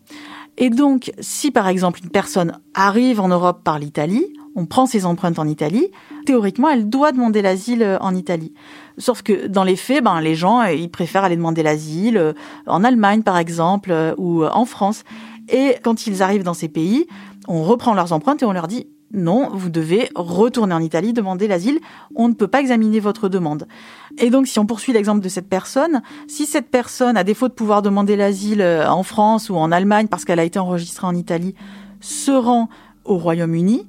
Et 0.57 0.69
donc, 0.69 1.11
si 1.19 1.49
par 1.49 1.67
exemple 1.67 2.01
une 2.03 2.11
personne 2.11 2.59
arrive 2.75 3.19
en 3.19 3.29
Europe 3.29 3.63
par 3.63 3.79
l'Italie, 3.79 4.27
on 4.55 4.65
prend 4.65 4.85
ses 4.85 5.05
empreintes 5.05 5.39
en 5.39 5.47
Italie, 5.47 5.91
théoriquement, 6.25 6.69
elle 6.69 6.89
doit 6.89 7.11
demander 7.11 7.41
l'asile 7.41 7.83
euh, 7.83 7.97
en 7.99 8.15
Italie. 8.15 8.53
Sauf 8.97 9.21
que 9.21 9.47
dans 9.47 9.63
les 9.63 9.75
faits, 9.75 10.03
ben, 10.03 10.19
les 10.21 10.35
gens, 10.35 10.61
euh, 10.61 10.73
ils 10.73 10.89
préfèrent 10.89 11.23
aller 11.23 11.35
demander 11.35 11.63
l'asile 11.63 12.17
euh, 12.17 12.33
en 12.67 12.83
Allemagne, 12.83 13.23
par 13.23 13.37
exemple, 13.37 13.93
ou 14.17 14.43
en 14.43 14.65
France. 14.65 15.03
Et 15.49 15.75
quand 15.83 16.07
ils 16.07 16.21
arrivent 16.21 16.43
dans 16.43 16.53
ces 16.53 16.67
pays, 16.67 17.07
on 17.47 17.63
reprend 17.63 17.93
leurs 17.93 18.13
empreintes 18.13 18.41
et 18.43 18.45
on 18.45 18.51
leur 18.51 18.67
dit 18.67 18.87
non, 19.11 19.49
vous 19.51 19.71
devez 19.71 20.07
retourner 20.13 20.75
en 20.75 20.81
Italie, 20.81 21.13
demander 21.13 21.47
l'asile. 21.47 21.79
On 22.13 22.29
ne 22.29 22.35
peut 22.35 22.47
pas 22.47 22.59
examiner 22.59 22.99
votre 22.99 23.27
demande. 23.27 23.67
Et 24.19 24.29
donc, 24.29 24.45
si 24.45 24.59
on 24.59 24.67
poursuit 24.67 24.93
l'exemple 24.93 25.21
de 25.21 25.29
cette 25.29 25.49
personne, 25.49 26.03
si 26.27 26.45
cette 26.45 26.69
personne, 26.69 27.17
à 27.17 27.23
défaut 27.23 27.47
de 27.47 27.53
pouvoir 27.53 27.81
demander 27.81 28.15
l'asile 28.15 28.61
en 28.61 29.01
France 29.01 29.49
ou 29.49 29.55
en 29.55 29.71
Allemagne 29.71 30.07
parce 30.07 30.25
qu'elle 30.25 30.39
a 30.39 30.43
été 30.43 30.59
enregistrée 30.59 31.07
en 31.07 31.15
Italie, 31.15 31.55
se 32.01 32.29
rend 32.29 32.69
au 33.03 33.17
Royaume-Uni, 33.17 33.87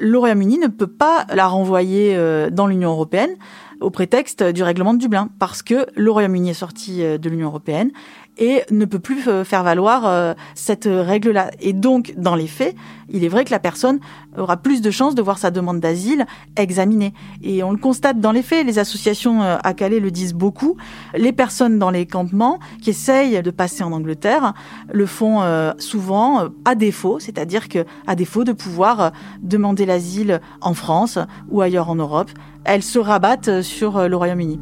le 0.00 0.18
Royaume-Uni 0.18 0.58
ne 0.58 0.66
peut 0.66 0.86
pas 0.86 1.26
la 1.32 1.46
renvoyer 1.46 2.16
euh, 2.16 2.50
dans 2.50 2.66
l'Union 2.66 2.90
européenne 2.90 3.36
au 3.80 3.90
prétexte 3.90 4.42
du 4.42 4.62
règlement 4.62 4.92
de 4.92 4.98
Dublin, 4.98 5.30
parce 5.38 5.62
que 5.62 5.86
le 5.96 6.10
Royaume-Uni 6.10 6.50
est 6.50 6.54
sorti 6.54 7.02
euh, 7.02 7.18
de 7.18 7.30
l'Union 7.30 7.48
européenne 7.48 7.90
et 8.38 8.62
ne 8.70 8.84
peut 8.84 8.98
plus 8.98 9.28
euh, 9.28 9.44
faire 9.44 9.62
valoir 9.62 10.06
euh, 10.06 10.34
cette 10.54 10.88
règle-là. 10.90 11.50
Et 11.60 11.72
donc, 11.72 12.14
dans 12.16 12.34
les 12.34 12.46
faits, 12.46 12.74
il 13.08 13.24
est 13.24 13.28
vrai 13.28 13.44
que 13.44 13.50
la 13.50 13.58
personne 13.58 14.00
aura 14.36 14.56
plus 14.56 14.80
de 14.80 14.90
chances 14.90 15.14
de 15.14 15.22
voir 15.22 15.38
sa 15.38 15.50
demande 15.50 15.80
d'asile 15.80 16.26
examinée. 16.56 17.12
Et 17.42 17.62
on 17.62 17.70
le 17.72 17.76
constate 17.76 18.20
dans 18.20 18.32
les 18.32 18.42
faits, 18.42 18.66
les 18.66 18.78
associations 18.78 19.42
euh, 19.42 19.56
à 19.62 19.74
Calais 19.74 20.00
le 20.00 20.10
disent 20.10 20.34
beaucoup, 20.34 20.76
les 21.14 21.32
personnes 21.32 21.78
dans 21.78 21.90
les 21.90 22.06
campements 22.06 22.58
qui 22.80 22.90
essayent 22.90 23.42
de 23.42 23.50
passer 23.50 23.82
en 23.82 23.92
Angleterre 23.92 24.54
le 24.92 25.06
font 25.06 25.40
souvent 25.78 26.48
à 26.64 26.74
défaut, 26.74 27.18
c'est-à-dire 27.18 27.68
que 27.68 27.84
à 28.06 28.14
défaut 28.14 28.44
de 28.44 28.52
pouvoir 28.52 29.12
demander 29.42 29.86
l'asile 29.86 30.40
en 30.60 30.74
France 30.74 31.18
ou 31.50 31.60
ailleurs 31.60 31.90
en 31.90 31.96
Europe, 31.96 32.30
elles 32.64 32.82
se 32.82 32.98
rabattent 32.98 33.62
sur 33.62 34.08
le 34.08 34.16
Royaume-Uni. 34.16 34.58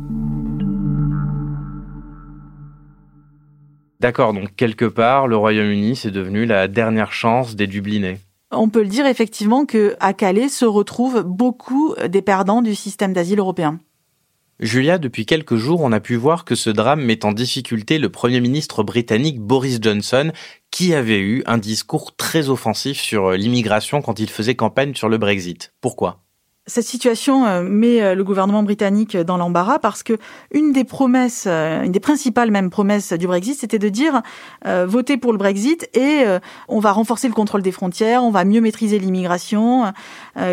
D'accord, 4.00 4.32
donc 4.32 4.54
quelque 4.54 4.84
part, 4.84 5.26
le 5.26 5.36
Royaume-Uni, 5.36 5.96
c'est 5.96 6.10
devenu 6.10 6.46
la 6.46 6.68
dernière 6.68 7.12
chance 7.12 7.56
des 7.56 7.66
Dublinais. 7.66 8.20
On 8.50 8.68
peut 8.68 8.82
le 8.82 8.88
dire 8.88 9.06
effectivement 9.06 9.66
que 9.66 9.96
à 10.00 10.12
Calais 10.12 10.48
se 10.48 10.64
retrouvent 10.64 11.22
beaucoup 11.22 11.94
des 12.08 12.22
perdants 12.22 12.62
du 12.62 12.74
système 12.74 13.12
d'asile 13.12 13.40
européen. 13.40 13.78
Julia, 14.60 14.98
depuis 14.98 15.24
quelques 15.26 15.56
jours, 15.56 15.82
on 15.82 15.92
a 15.92 16.00
pu 16.00 16.16
voir 16.16 16.44
que 16.44 16.56
ce 16.56 16.70
drame 16.70 17.04
met 17.04 17.24
en 17.24 17.32
difficulté 17.32 17.98
le 17.98 18.08
Premier 18.08 18.40
ministre 18.40 18.82
britannique 18.82 19.38
Boris 19.40 19.78
Johnson, 19.80 20.32
qui 20.72 20.94
avait 20.94 21.20
eu 21.20 21.44
un 21.46 21.58
discours 21.58 22.16
très 22.16 22.48
offensif 22.48 23.00
sur 23.00 23.32
l'immigration 23.32 24.02
quand 24.02 24.18
il 24.18 24.28
faisait 24.28 24.56
campagne 24.56 24.94
sur 24.94 25.08
le 25.08 25.18
Brexit. 25.18 25.72
Pourquoi? 25.80 26.24
Cette 26.68 26.84
situation 26.84 27.46
euh, 27.46 27.62
met 27.62 28.02
euh, 28.02 28.14
le 28.14 28.22
gouvernement 28.22 28.62
britannique 28.62 29.16
dans 29.16 29.36
l'embarras 29.38 29.78
parce 29.78 30.02
que 30.02 30.18
une 30.52 30.72
des 30.72 30.84
promesses, 30.84 31.46
euh, 31.48 31.82
une 31.82 31.92
des 31.92 32.00
principales 32.00 32.50
même 32.50 32.70
promesses 32.70 33.12
du 33.14 33.26
Brexit, 33.26 33.58
c'était 33.58 33.78
de 33.78 33.88
dire 33.88 34.22
euh, 34.66 34.86
votez 34.86 35.16
pour 35.16 35.32
le 35.32 35.38
Brexit 35.38 35.88
et 35.96 36.24
on 36.68 36.78
va 36.78 36.92
renforcer 36.92 37.26
le 37.26 37.34
contrôle 37.34 37.62
des 37.62 37.72
frontières, 37.72 38.22
on 38.22 38.30
va 38.30 38.44
mieux 38.44 38.60
maîtriser 38.60 38.98
l'immigration 38.98 39.92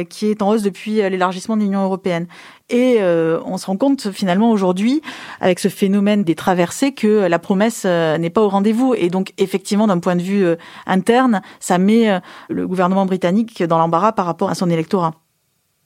qui 0.10 0.28
est 0.28 0.42
en 0.42 0.50
hausse 0.52 0.62
depuis 0.62 0.96
l'élargissement 0.96 1.58
de 1.58 1.62
l'Union 1.62 1.84
européenne. 1.84 2.28
Et 2.70 3.00
on 3.02 3.58
se 3.58 3.66
rend 3.66 3.76
compte 3.76 4.12
finalement 4.12 4.52
aujourd'hui, 4.52 5.02
avec 5.42 5.60
ce 5.60 5.68
phénomène 5.68 6.24
des 6.24 6.36
traversées, 6.36 6.94
que 6.94 7.28
la 7.28 7.40
promesse 7.40 7.84
n'est 7.86 8.30
pas 8.30 8.42
au 8.42 8.50
rendez-vous. 8.50 8.94
Et 8.96 9.10
donc 9.10 9.34
effectivement, 9.38 9.88
d'un 9.88 10.00
point 10.00 10.16
de 10.16 10.22
vue 10.22 10.46
interne, 10.86 11.42
ça 11.60 11.78
met 11.78 12.22
le 12.50 12.68
gouvernement 12.68 13.06
britannique 13.06 13.62
dans 13.64 13.78
l'embarras 13.78 14.14
par 14.14 14.26
rapport 14.26 14.50
à 14.50 14.56
son 14.56 14.70
électorat. 14.70 15.25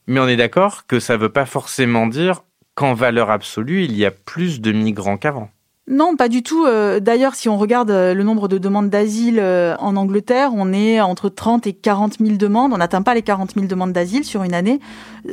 Mais 0.09 0.19
on 0.19 0.27
est 0.27 0.37
d'accord 0.37 0.87
que 0.87 0.99
ça 0.99 1.17
ne 1.17 1.21
veut 1.21 1.31
pas 1.31 1.45
forcément 1.45 2.07
dire 2.07 2.41
qu'en 2.73 2.95
valeur 2.95 3.29
absolue, 3.29 3.83
il 3.83 3.95
y 3.95 4.05
a 4.05 4.11
plus 4.11 4.59
de 4.59 4.71
migrants 4.71 5.17
qu'avant. 5.17 5.51
Non, 5.91 6.15
pas 6.15 6.29
du 6.29 6.43
tout. 6.43 6.67
Euh, 6.67 6.99
d'ailleurs, 6.99 7.33
si 7.33 7.49
on 7.49 7.57
regarde 7.57 7.89
euh, 7.89 8.13
le 8.13 8.21
nombre 8.21 8.47
de 8.47 8.59
demandes 8.59 8.91
d'asile 8.91 9.39
euh, 9.39 9.75
en 9.79 9.95
Angleterre, 9.95 10.51
on 10.53 10.71
est 10.71 11.01
entre 11.01 11.29
30 11.29 11.65
et 11.65 11.73
40 11.73 12.17
000 12.19 12.37
demandes. 12.37 12.73
On 12.73 12.77
n'atteint 12.77 13.01
pas 13.01 13.15
les 13.15 13.23
40 13.23 13.55
000 13.55 13.65
demandes 13.65 13.91
d'asile 13.91 14.23
sur 14.23 14.43
une 14.43 14.53
année. 14.53 14.79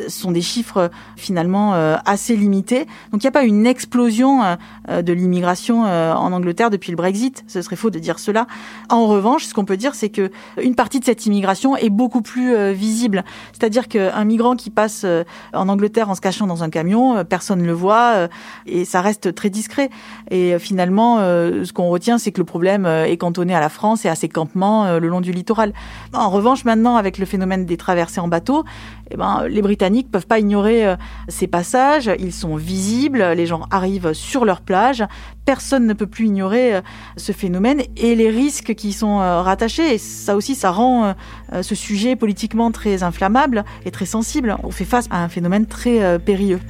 Ce 0.09 0.19
sont 0.19 0.33
des 0.33 0.41
chiffres 0.41 0.91
finalement 1.17 1.75
assez 2.05 2.35
limités. 2.35 2.87
Donc 3.13 3.23
il 3.23 3.27
n'y 3.27 3.29
a 3.29 3.33
pas 3.33 3.45
une 3.45 3.67
explosion 3.67 4.41
de 4.89 5.13
l'immigration 5.13 5.83
en 5.85 6.33
Angleterre 6.33 6.71
depuis 6.71 6.91
le 6.91 6.97
Brexit. 6.97 7.45
Ce 7.47 7.63
serait 7.63 7.77
faux 7.77 7.91
de 7.91 8.01
dire 8.01 8.19
cela. 8.19 8.49
En 8.91 9.07
revanche, 9.07 9.45
ce 9.45 9.55
qu'on 9.55 9.65
peut 9.65 9.77
dire, 9.77 9.95
c'est 9.95 10.09
que 10.09 10.31
une 10.61 10.75
partie 10.75 10.99
de 10.99 11.05
cette 11.05 11.25
immigration 11.25 11.77
est 11.77 11.89
beaucoup 11.89 12.21
plus 12.21 12.73
visible. 12.73 13.25
C'est-à-dire 13.53 13.87
qu'un 13.87 14.25
migrant 14.25 14.57
qui 14.57 14.71
passe 14.71 15.07
en 15.55 15.69
Angleterre 15.69 16.11
en 16.11 16.17
se 16.17 16.21
cachant 16.21 16.49
dans 16.49 16.65
un 16.65 16.71
camion, 16.71 17.25
personne 17.25 17.63
ne 17.63 17.67
le 17.67 17.73
voit 17.73 18.29
et 18.67 18.85
ça 18.85 19.01
reste 19.01 19.37
très 19.37 19.51
discret. 19.51 19.89
Et 20.31 20.46
et 20.47 20.55
euh, 20.55 20.59
finalement, 20.59 21.19
euh, 21.21 21.65
ce 21.65 21.73
qu'on 21.73 21.89
retient, 21.89 22.19
c'est 22.19 22.33
que 22.33 22.41
le 22.41 22.45
problème 22.45 22.87
euh, 22.87 23.05
est 23.05 23.17
cantonné 23.17 23.55
à 23.55 23.61
la 23.61 23.69
France 23.69 24.05
et 24.05 24.09
à 24.09 24.15
ses 24.15 24.29
campements 24.29 24.99
le 24.99 25.09
long 25.09 25.21
du 25.21 25.33
littoral. 25.33 25.73
En 26.13 26.31
revanche, 26.31 26.65
maintenant, 26.65 26.97
avec 26.97 27.19
le 27.19 27.27
phénomène 27.27 27.65
des 27.67 27.77
traversées 27.77 28.21
en 28.21 28.29
bateau, 28.29 28.65
eh 29.11 29.17
ben, 29.17 29.47
les 29.49 29.63
Britanniques 29.63 30.11
peuvent 30.11 30.27
pas 30.27 30.39
ignorer 30.39 30.95
ces 31.29 31.47
passages. 31.47 32.11
Ils 32.19 32.33
sont 32.33 32.57
visibles, 32.57 33.23
les 33.23 33.47
gens 33.47 33.63
arrivent 33.71 34.13
sur 34.13 34.45
leur 34.45 34.61
plage. 34.61 35.05
Personne 35.45 35.87
ne 35.87 35.93
peut 35.93 36.07
plus 36.07 36.27
ignorer 36.27 36.81
ce 37.17 37.33
phénomène 37.33 37.83
et 37.97 38.15
les 38.15 38.31
risques 38.31 38.75
qui 38.75 38.93
sont 38.93 39.19
rattachés. 39.19 39.95
Et 39.95 39.99
ça 39.99 40.37
aussi, 40.37 40.55
ça 40.55 40.71
rend 40.71 41.15
ce 41.61 41.75
sujet 41.75 42.17
politiquement 42.17 42.71
très 42.71 43.03
inflammable 43.03 43.65
et 43.85 43.91
très 43.91 44.07
sensible. 44.07 44.57
On 44.63 44.71
fait 44.71 44.85
face 44.85 45.07
à 45.11 45.23
un 45.23 45.29
phénomène 45.29 45.67
très 45.67 46.19
périlleux. 46.19 46.61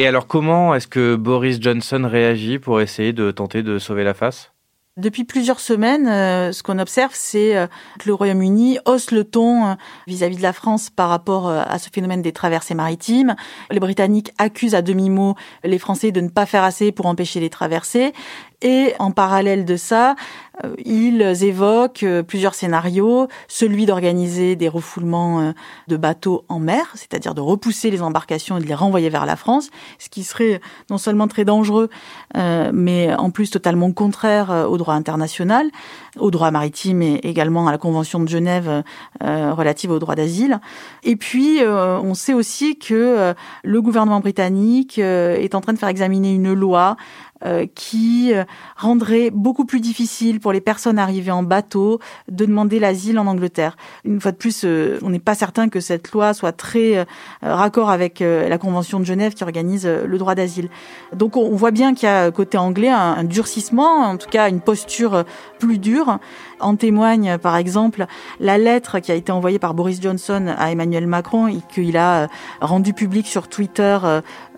Et 0.00 0.06
alors 0.06 0.28
comment 0.28 0.76
est-ce 0.76 0.86
que 0.86 1.16
Boris 1.16 1.60
Johnson 1.60 2.08
réagit 2.08 2.60
pour 2.60 2.80
essayer 2.80 3.12
de 3.12 3.32
tenter 3.32 3.64
de 3.64 3.80
sauver 3.80 4.04
la 4.04 4.14
face? 4.14 4.52
Depuis 4.96 5.22
plusieurs 5.24 5.58
semaines, 5.60 6.08
euh, 6.08 6.52
ce 6.52 6.64
qu'on 6.64 6.80
observe, 6.80 7.12
c'est 7.14 7.56
euh, 7.56 7.68
que 8.00 8.08
le 8.08 8.14
Royaume-Uni 8.14 8.78
hausse 8.84 9.12
le 9.12 9.22
ton 9.22 9.66
euh, 9.66 9.74
vis-à-vis 10.08 10.36
de 10.36 10.42
la 10.42 10.52
France 10.52 10.90
par 10.90 11.08
rapport 11.08 11.48
à 11.48 11.78
ce 11.78 11.88
phénomène 11.88 12.20
des 12.22 12.32
traversées 12.32 12.74
maritimes. 12.74 13.36
Les 13.70 13.78
Britanniques 13.78 14.32
accusent 14.38 14.74
à 14.74 14.82
demi-mot 14.82 15.36
les 15.62 15.78
Français 15.78 16.10
de 16.10 16.20
ne 16.20 16.28
pas 16.28 16.46
faire 16.46 16.64
assez 16.64 16.90
pour 16.90 17.06
empêcher 17.06 17.38
les 17.38 17.50
traversées. 17.50 18.12
Et 18.60 18.94
en 18.98 19.12
parallèle 19.12 19.64
de 19.64 19.76
ça, 19.76 20.16
euh, 20.64 20.74
ils 20.84 21.22
évoquent 21.44 22.02
euh, 22.02 22.22
plusieurs 22.22 22.54
scénarios, 22.54 23.28
celui 23.46 23.86
d'organiser 23.86 24.56
des 24.56 24.68
refoulements 24.68 25.40
euh, 25.40 25.52
de 25.86 25.96
bateaux 25.96 26.44
en 26.48 26.58
mer, 26.58 26.90
c'est-à-dire 26.94 27.34
de 27.34 27.40
repousser 27.40 27.90
les 27.90 28.02
embarcations 28.02 28.58
et 28.58 28.60
de 28.60 28.66
les 28.66 28.74
renvoyer 28.74 29.10
vers 29.10 29.26
la 29.26 29.36
France, 29.36 29.70
ce 29.98 30.08
qui 30.08 30.24
serait 30.24 30.60
non 30.90 30.98
seulement 30.98 31.28
très 31.28 31.44
dangereux, 31.44 31.88
mais 32.34 33.14
en 33.14 33.30
plus 33.30 33.50
totalement 33.50 33.92
contraire 33.92 34.66
au 34.68 34.76
droit 34.76 34.94
international, 34.94 35.70
au 36.18 36.30
droit 36.30 36.50
maritime 36.50 37.02
et 37.02 37.14
également 37.22 37.66
à 37.66 37.72
la 37.72 37.78
Convention 37.78 38.20
de 38.20 38.28
Genève 38.28 38.82
relative 39.20 39.90
au 39.90 39.98
droit 39.98 40.14
d'asile. 40.14 40.60
Et 41.04 41.16
puis, 41.16 41.60
on 41.64 42.14
sait 42.14 42.34
aussi 42.34 42.78
que 42.78 43.34
le 43.62 43.82
gouvernement 43.82 44.20
britannique 44.20 44.98
est 44.98 45.54
en 45.54 45.60
train 45.60 45.72
de 45.72 45.78
faire 45.78 45.88
examiner 45.88 46.32
une 46.32 46.52
loi 46.52 46.96
euh, 47.44 47.66
qui 47.72 48.34
euh, 48.34 48.42
rendrait 48.76 49.30
beaucoup 49.30 49.64
plus 49.64 49.78
difficile 49.78 50.40
pour 50.40 50.52
les 50.52 50.60
personnes 50.60 50.98
arrivées 50.98 51.30
en 51.30 51.44
bateau 51.44 52.00
de 52.28 52.44
demander 52.44 52.80
l'asile 52.80 53.16
en 53.16 53.28
Angleterre. 53.28 53.76
Une 54.04 54.20
fois 54.20 54.32
de 54.32 54.36
plus, 54.36 54.62
euh, 54.64 54.98
on 55.02 55.10
n'est 55.10 55.20
pas 55.20 55.36
certain 55.36 55.68
que 55.68 55.78
cette 55.78 56.10
loi 56.10 56.34
soit 56.34 56.50
très 56.50 57.06
raccord 57.42 57.90
avec 57.90 58.20
la 58.20 58.58
Convention 58.58 58.98
de 58.98 59.04
Genève 59.04 59.34
qui 59.34 59.44
organise 59.44 59.86
le 59.86 60.18
droit 60.18 60.34
d'asile. 60.34 60.68
Donc 61.14 61.36
on 61.36 61.54
voit 61.54 61.70
bien 61.70 61.94
qu'il 61.94 62.08
y 62.08 62.12
a 62.12 62.30
côté 62.32 62.58
anglais 62.58 62.88
un, 62.88 63.22
durcissement, 63.24 64.02
en 64.02 64.16
tout 64.16 64.28
cas 64.28 64.48
une 64.48 64.60
posture 64.60 65.24
plus 65.60 65.78
dure. 65.78 66.18
En 66.60 66.74
témoigne 66.74 67.38
par 67.38 67.56
exemple 67.56 68.06
la 68.40 68.58
lettre 68.58 68.98
qui 68.98 69.12
a 69.12 69.14
été 69.14 69.30
envoyée 69.30 69.60
par 69.60 69.74
Boris 69.74 70.00
Johnson 70.00 70.52
à 70.58 70.72
Emmanuel 70.72 71.06
Macron 71.06 71.46
et 71.46 71.60
qu'il 71.72 71.96
a 71.96 72.26
rendu 72.60 72.94
public 72.94 73.26
sur 73.26 73.48
Twitter 73.48 73.98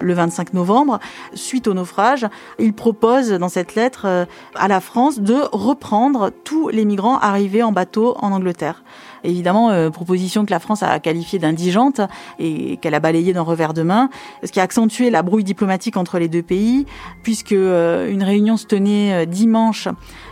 le 0.00 0.14
25 0.14 0.54
novembre 0.54 0.98
suite 1.34 1.68
au 1.68 1.74
naufrage. 1.74 2.26
Propose 2.72 3.30
dans 3.30 3.48
cette 3.48 3.74
lettre 3.74 4.02
euh, 4.06 4.24
à 4.54 4.68
la 4.68 4.80
France 4.80 5.20
de 5.20 5.36
reprendre 5.52 6.30
tous 6.44 6.68
les 6.68 6.84
migrants 6.84 7.18
arrivés 7.18 7.62
en 7.62 7.72
bateau 7.72 8.16
en 8.20 8.32
Angleterre. 8.32 8.82
Évidemment, 9.24 9.70
euh, 9.70 9.90
proposition 9.90 10.44
que 10.44 10.50
la 10.50 10.60
France 10.60 10.82
a 10.82 10.98
qualifiée 10.98 11.38
d'indigente 11.38 12.00
et 12.38 12.78
qu'elle 12.78 12.94
a 12.94 13.00
balayée 13.00 13.32
d'un 13.32 13.42
revers 13.42 13.74
de 13.74 13.82
main, 13.82 14.08
ce 14.42 14.50
qui 14.50 14.60
a 14.60 14.62
accentué 14.62 15.10
la 15.10 15.22
brouille 15.22 15.44
diplomatique 15.44 15.96
entre 15.96 16.18
les 16.18 16.28
deux 16.28 16.42
pays, 16.42 16.86
puisque 17.22 17.52
euh, 17.52 18.10
une 18.10 18.22
réunion 18.22 18.56
se 18.56 18.66
tenait 18.66 19.26
dimanche 19.26 19.88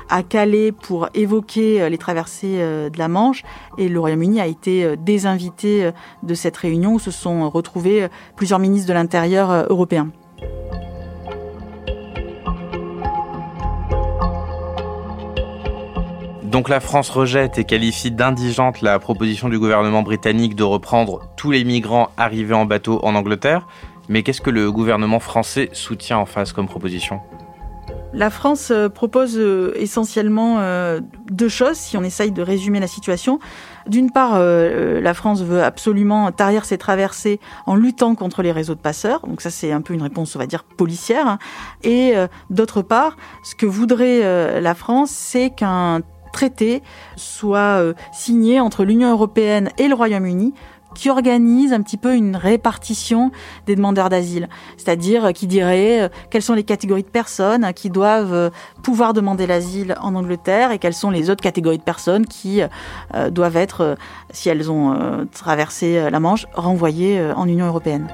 à 0.08 0.22
Calais 0.22 0.72
pour 0.72 1.08
évoquer 1.12 1.90
les 1.90 1.98
traversées 1.98 2.56
de 2.56 2.98
la 2.98 3.08
Manche 3.08 3.42
et 3.76 3.90
le 3.90 4.00
Royaume-Uni 4.00 4.40
a 4.40 4.46
été 4.46 4.96
désinvité 4.96 5.90
de 6.22 6.34
cette 6.34 6.56
réunion 6.56 6.94
où 6.94 6.98
se 6.98 7.10
sont 7.10 7.50
retrouvés 7.50 8.08
plusieurs 8.34 8.58
ministres 8.58 8.88
de 8.88 8.94
l'Intérieur 8.94 9.66
européens. 9.68 10.08
Donc 16.50 16.70
la 16.70 16.80
France 16.80 17.10
rejette 17.10 17.58
et 17.58 17.64
qualifie 17.64 18.10
d'indigente 18.10 18.80
la 18.80 18.98
proposition 18.98 19.50
du 19.50 19.58
gouvernement 19.58 20.02
britannique 20.02 20.54
de 20.54 20.62
reprendre 20.62 21.28
tous 21.36 21.50
les 21.50 21.62
migrants 21.62 22.08
arrivés 22.16 22.54
en 22.54 22.64
bateau 22.64 23.00
en 23.02 23.14
Angleterre. 23.14 23.66
Mais 24.08 24.22
qu'est-ce 24.22 24.40
que 24.40 24.48
le 24.48 24.72
gouvernement 24.72 25.20
français 25.20 25.68
soutient 25.74 26.16
en 26.16 26.24
face 26.24 26.54
comme 26.54 26.66
proposition? 26.66 27.20
La 28.14 28.30
France 28.30 28.70
euh, 28.70 28.88
propose 28.88 29.36
euh, 29.36 29.74
essentiellement 29.76 30.60
euh, 30.60 31.00
deux 31.30 31.50
choses, 31.50 31.76
si 31.76 31.98
on 31.98 32.02
essaye 32.02 32.30
de 32.30 32.40
résumer 32.40 32.80
la 32.80 32.86
situation. 32.86 33.40
D'une 33.86 34.10
part, 34.10 34.38
la 34.38 35.14
France 35.14 35.40
veut 35.42 35.62
absolument 35.62 36.30
tarir 36.30 36.66
ses 36.66 36.76
traversées 36.76 37.40
en 37.64 37.74
luttant 37.74 38.14
contre 38.14 38.42
les 38.42 38.52
réseaux 38.52 38.74
de 38.74 38.80
passeurs. 38.80 39.26
Donc 39.26 39.40
ça, 39.40 39.48
c'est 39.48 39.72
un 39.72 39.80
peu 39.80 39.94
une 39.94 40.02
réponse, 40.02 40.36
on 40.36 40.38
va 40.38 40.46
dire, 40.46 40.62
policière. 40.62 41.38
Et 41.84 42.12
d'autre 42.50 42.82
part, 42.82 43.16
ce 43.42 43.54
que 43.54 43.64
voudrait 43.64 44.60
la 44.60 44.74
France, 44.74 45.10
c'est 45.10 45.48
qu'un 45.48 46.02
traité 46.38 46.84
soit 47.16 47.80
euh, 47.80 47.94
signé 48.12 48.60
entre 48.60 48.84
l'Union 48.84 49.10
européenne 49.10 49.70
et 49.76 49.88
le 49.88 49.94
Royaume-Uni 49.96 50.54
qui 50.94 51.10
organise 51.10 51.72
un 51.72 51.82
petit 51.82 51.96
peu 51.96 52.14
une 52.14 52.36
répartition 52.36 53.32
des 53.66 53.74
demandeurs 53.74 54.08
d'asile, 54.08 54.48
c'est-à-dire 54.76 55.24
euh, 55.26 55.32
qui 55.32 55.48
dirait 55.48 56.02
euh, 56.02 56.08
quelles 56.30 56.42
sont 56.42 56.54
les 56.54 56.62
catégories 56.62 57.02
de 57.02 57.08
personnes 57.08 57.72
qui 57.74 57.90
doivent 57.90 58.52
pouvoir 58.84 59.14
demander 59.14 59.48
l'asile 59.48 59.96
en 60.00 60.14
Angleterre 60.14 60.70
et 60.70 60.78
quelles 60.78 60.94
sont 60.94 61.10
les 61.10 61.28
autres 61.28 61.42
catégories 61.42 61.78
de 61.78 61.82
personnes 61.82 62.24
qui 62.24 62.60
doivent 63.30 63.56
être, 63.56 63.96
si 64.30 64.48
elles 64.48 64.70
ont 64.70 65.26
traversé 65.32 66.08
la 66.10 66.20
Manche, 66.20 66.46
renvoyées 66.54 67.20
en 67.34 67.48
Union 67.48 67.66
européenne. 67.66 68.08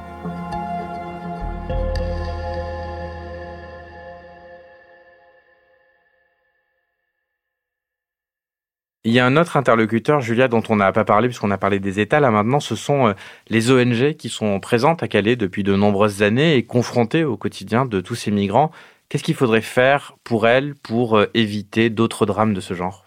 Y 9.14 9.20
a 9.20 9.26
un 9.26 9.36
autre 9.36 9.56
interlocuteur, 9.56 10.20
Julia, 10.20 10.48
dont 10.48 10.62
on 10.68 10.76
n'a 10.76 10.92
pas 10.92 11.04
parlé 11.04 11.28
puisqu'on 11.28 11.50
a 11.50 11.58
parlé 11.58 11.78
des 11.78 12.00
États. 12.00 12.20
Là 12.20 12.30
maintenant, 12.30 12.60
ce 12.60 12.74
sont 12.74 13.08
euh, 13.08 13.12
les 13.48 13.70
ONG 13.70 14.14
qui 14.14 14.28
sont 14.28 14.58
présentes 14.60 15.02
à 15.02 15.08
Calais 15.08 15.36
depuis 15.36 15.62
de 15.62 15.74
nombreuses 15.74 16.22
années 16.22 16.56
et 16.56 16.64
confrontées 16.64 17.24
au 17.24 17.36
quotidien 17.36 17.86
de 17.86 18.00
tous 18.00 18.14
ces 18.14 18.30
migrants. 18.30 18.70
Qu'est-ce 19.08 19.22
qu'il 19.22 19.34
faudrait 19.34 19.60
faire 19.60 20.16
pour 20.24 20.46
elles 20.46 20.74
pour 20.74 21.18
euh, 21.18 21.26
éviter 21.34 21.90
d'autres 21.90 22.26
drames 22.26 22.54
de 22.54 22.60
ce 22.60 22.74
genre? 22.74 23.04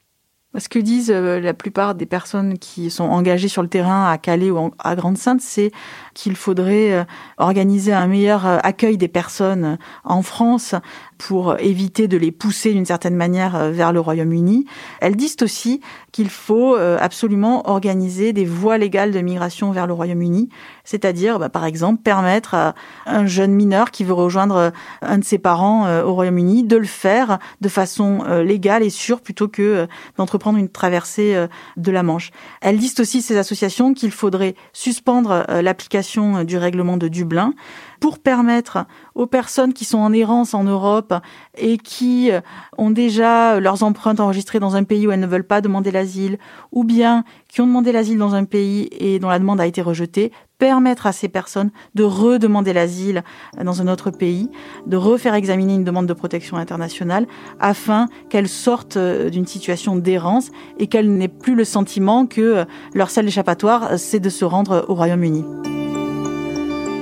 Ce 0.57 0.69
que 0.69 0.79
disent 0.79 1.11
euh, 1.11 1.39
la 1.39 1.53
plupart 1.53 1.93
des 1.93 2.05
personnes 2.05 2.57
qui 2.57 2.89
sont 2.89 3.03
engagées 3.03 3.49
sur 3.49 3.61
le 3.61 3.67
terrain 3.67 4.09
à 4.09 4.17
Calais 4.17 4.49
ou 4.49 4.71
à 4.79 4.95
Grande-Sainte, 4.95 5.41
c'est 5.41 5.71
qu'il 6.13 6.35
faudrait 6.35 7.05
organiser 7.37 7.91
un 7.91 8.07
meilleur 8.07 8.45
accueil 8.45 8.97
des 8.97 9.07
personnes 9.07 9.77
en 10.03 10.21
France 10.21 10.73
pour 11.17 11.59
éviter 11.59 12.07
de 12.07 12.17
les 12.17 12.31
pousser 12.31 12.73
d'une 12.73 12.85
certaine 12.85 13.15
manière 13.15 13.55
euh, 13.55 13.71
vers 13.71 13.91
le 13.91 13.99
Royaume-Uni. 13.99 14.65
Elles 15.01 15.15
disent 15.15 15.37
aussi 15.41 15.81
qu'il 16.11 16.29
faut 16.29 16.75
euh, 16.75 16.97
absolument 16.99 17.69
organiser 17.69 18.33
des 18.33 18.45
voies 18.45 18.77
légales 18.77 19.11
de 19.11 19.19
migration 19.19 19.71
vers 19.71 19.87
le 19.87 19.93
Royaume-Uni, 19.93 20.49
c'est-à-dire 20.83 21.39
bah, 21.39 21.49
par 21.49 21.65
exemple 21.65 22.01
permettre 22.01 22.53
à 22.53 22.75
un 23.05 23.25
jeune 23.25 23.51
mineur 23.51 23.91
qui 23.91 24.03
veut 24.03 24.13
rejoindre 24.13 24.55
euh, 24.55 24.69
un 25.01 25.17
de 25.17 25.23
ses 25.23 25.37
parents 25.37 26.01
au 26.03 26.13
Royaume-Uni 26.13 26.63
de 26.63 26.77
le 26.77 26.85
faire 26.85 27.39
de 27.61 27.69
façon 27.69 28.23
légale 28.43 28.83
et 28.83 28.89
sûre 28.89 29.21
plutôt 29.21 29.47
que 29.47 29.87
d'entreprendre 30.17 30.57
une 30.57 30.69
traversée 30.69 31.47
de 31.77 31.91
la 31.91 32.03
Manche. 32.03 32.31
Elles 32.61 32.77
disent 32.77 32.99
aussi 32.99 33.21
ces 33.21 33.37
associations 33.37 33.93
qu'il 33.93 34.11
faudrait 34.11 34.55
suspendre 34.73 35.45
l'application 35.61 36.43
du 36.43 36.57
règlement 36.57 36.97
de 36.97 37.07
Dublin 37.07 37.53
pour 37.99 38.19
permettre 38.19 38.85
aux 39.15 39.27
personnes 39.27 39.73
qui 39.73 39.85
sont 39.85 39.97
en 39.97 40.13
errance 40.13 40.53
en 40.53 40.63
Europe 40.63 41.13
et 41.57 41.77
qui 41.77 42.31
euh, 42.31 42.41
ont 42.77 42.91
déjà 42.91 43.59
leurs 43.59 43.83
empreintes 43.83 44.19
enregistrées 44.19 44.59
dans 44.59 44.75
un 44.75 44.83
pays 44.83 45.07
où 45.07 45.11
elles 45.11 45.19
ne 45.19 45.27
veulent 45.27 45.43
pas 45.43 45.61
demander 45.61 45.91
l'asile, 45.91 46.37
ou 46.71 46.83
bien 46.83 47.23
qui 47.47 47.61
ont 47.61 47.67
demandé 47.67 47.91
l'asile 47.91 48.17
dans 48.17 48.35
un 48.35 48.43
pays 48.43 48.89
et 48.91 49.19
dont 49.19 49.29
la 49.29 49.39
demande 49.39 49.59
a 49.59 49.65
été 49.65 49.81
rejetée, 49.81 50.31
permettre 50.57 51.05
à 51.05 51.11
ces 51.11 51.29
personnes 51.29 51.71
de 51.95 52.03
redemander 52.03 52.73
l'asile 52.73 53.23
dans 53.63 53.81
un 53.81 53.87
autre 53.87 54.11
pays, 54.11 54.49
de 54.85 54.97
refaire 54.97 55.35
examiner 55.35 55.75
une 55.75 55.83
demande 55.83 56.07
de 56.07 56.13
protection 56.13 56.57
internationale 56.57 57.27
afin 57.59 58.07
qu'elles 58.29 58.47
sortent 58.47 58.97
euh, 58.97 59.29
d'une 59.29 59.45
situation 59.45 59.95
d'errance 59.95 60.49
et 60.79 60.87
qu'elles 60.87 61.15
n'aient 61.15 61.27
plus 61.27 61.55
le 61.55 61.63
sentiment 61.63 62.25
que 62.25 62.41
euh, 62.41 62.65
leur 62.93 63.09
seul 63.09 63.27
échappatoire, 63.27 63.97
c'est 63.97 64.19
de 64.19 64.29
se 64.29 64.45
rendre 64.45 64.85
au 64.87 64.95
Royaume-Uni. 64.95 65.45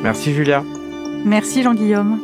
Merci 0.03 0.33
Julia. 0.33 0.63
Merci 1.25 1.63
Jean-Guillaume. 1.63 2.19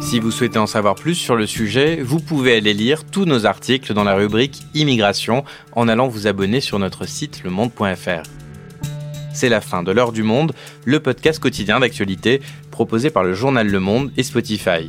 Si 0.00 0.18
vous 0.18 0.32
souhaitez 0.32 0.58
en 0.58 0.66
savoir 0.66 0.96
plus 0.96 1.14
sur 1.14 1.36
le 1.36 1.46
sujet, 1.46 2.02
vous 2.02 2.18
pouvez 2.18 2.56
aller 2.56 2.74
lire 2.74 3.04
tous 3.04 3.24
nos 3.24 3.46
articles 3.46 3.94
dans 3.94 4.02
la 4.02 4.14
rubrique 4.14 4.62
Immigration 4.74 5.44
en 5.70 5.86
allant 5.86 6.08
vous 6.08 6.26
abonner 6.26 6.60
sur 6.60 6.80
notre 6.80 7.06
site 7.06 7.44
lemonde.fr. 7.44 8.24
C'est 9.32 9.48
la 9.48 9.60
fin 9.60 9.84
de 9.84 9.92
l'heure 9.92 10.12
du 10.12 10.24
monde, 10.24 10.52
le 10.84 10.98
podcast 10.98 11.38
quotidien 11.38 11.78
d'actualité 11.78 12.42
proposé 12.72 13.10
par 13.10 13.22
le 13.22 13.32
journal 13.32 13.68
Le 13.68 13.80
Monde 13.80 14.10
et 14.16 14.24
Spotify. 14.24 14.88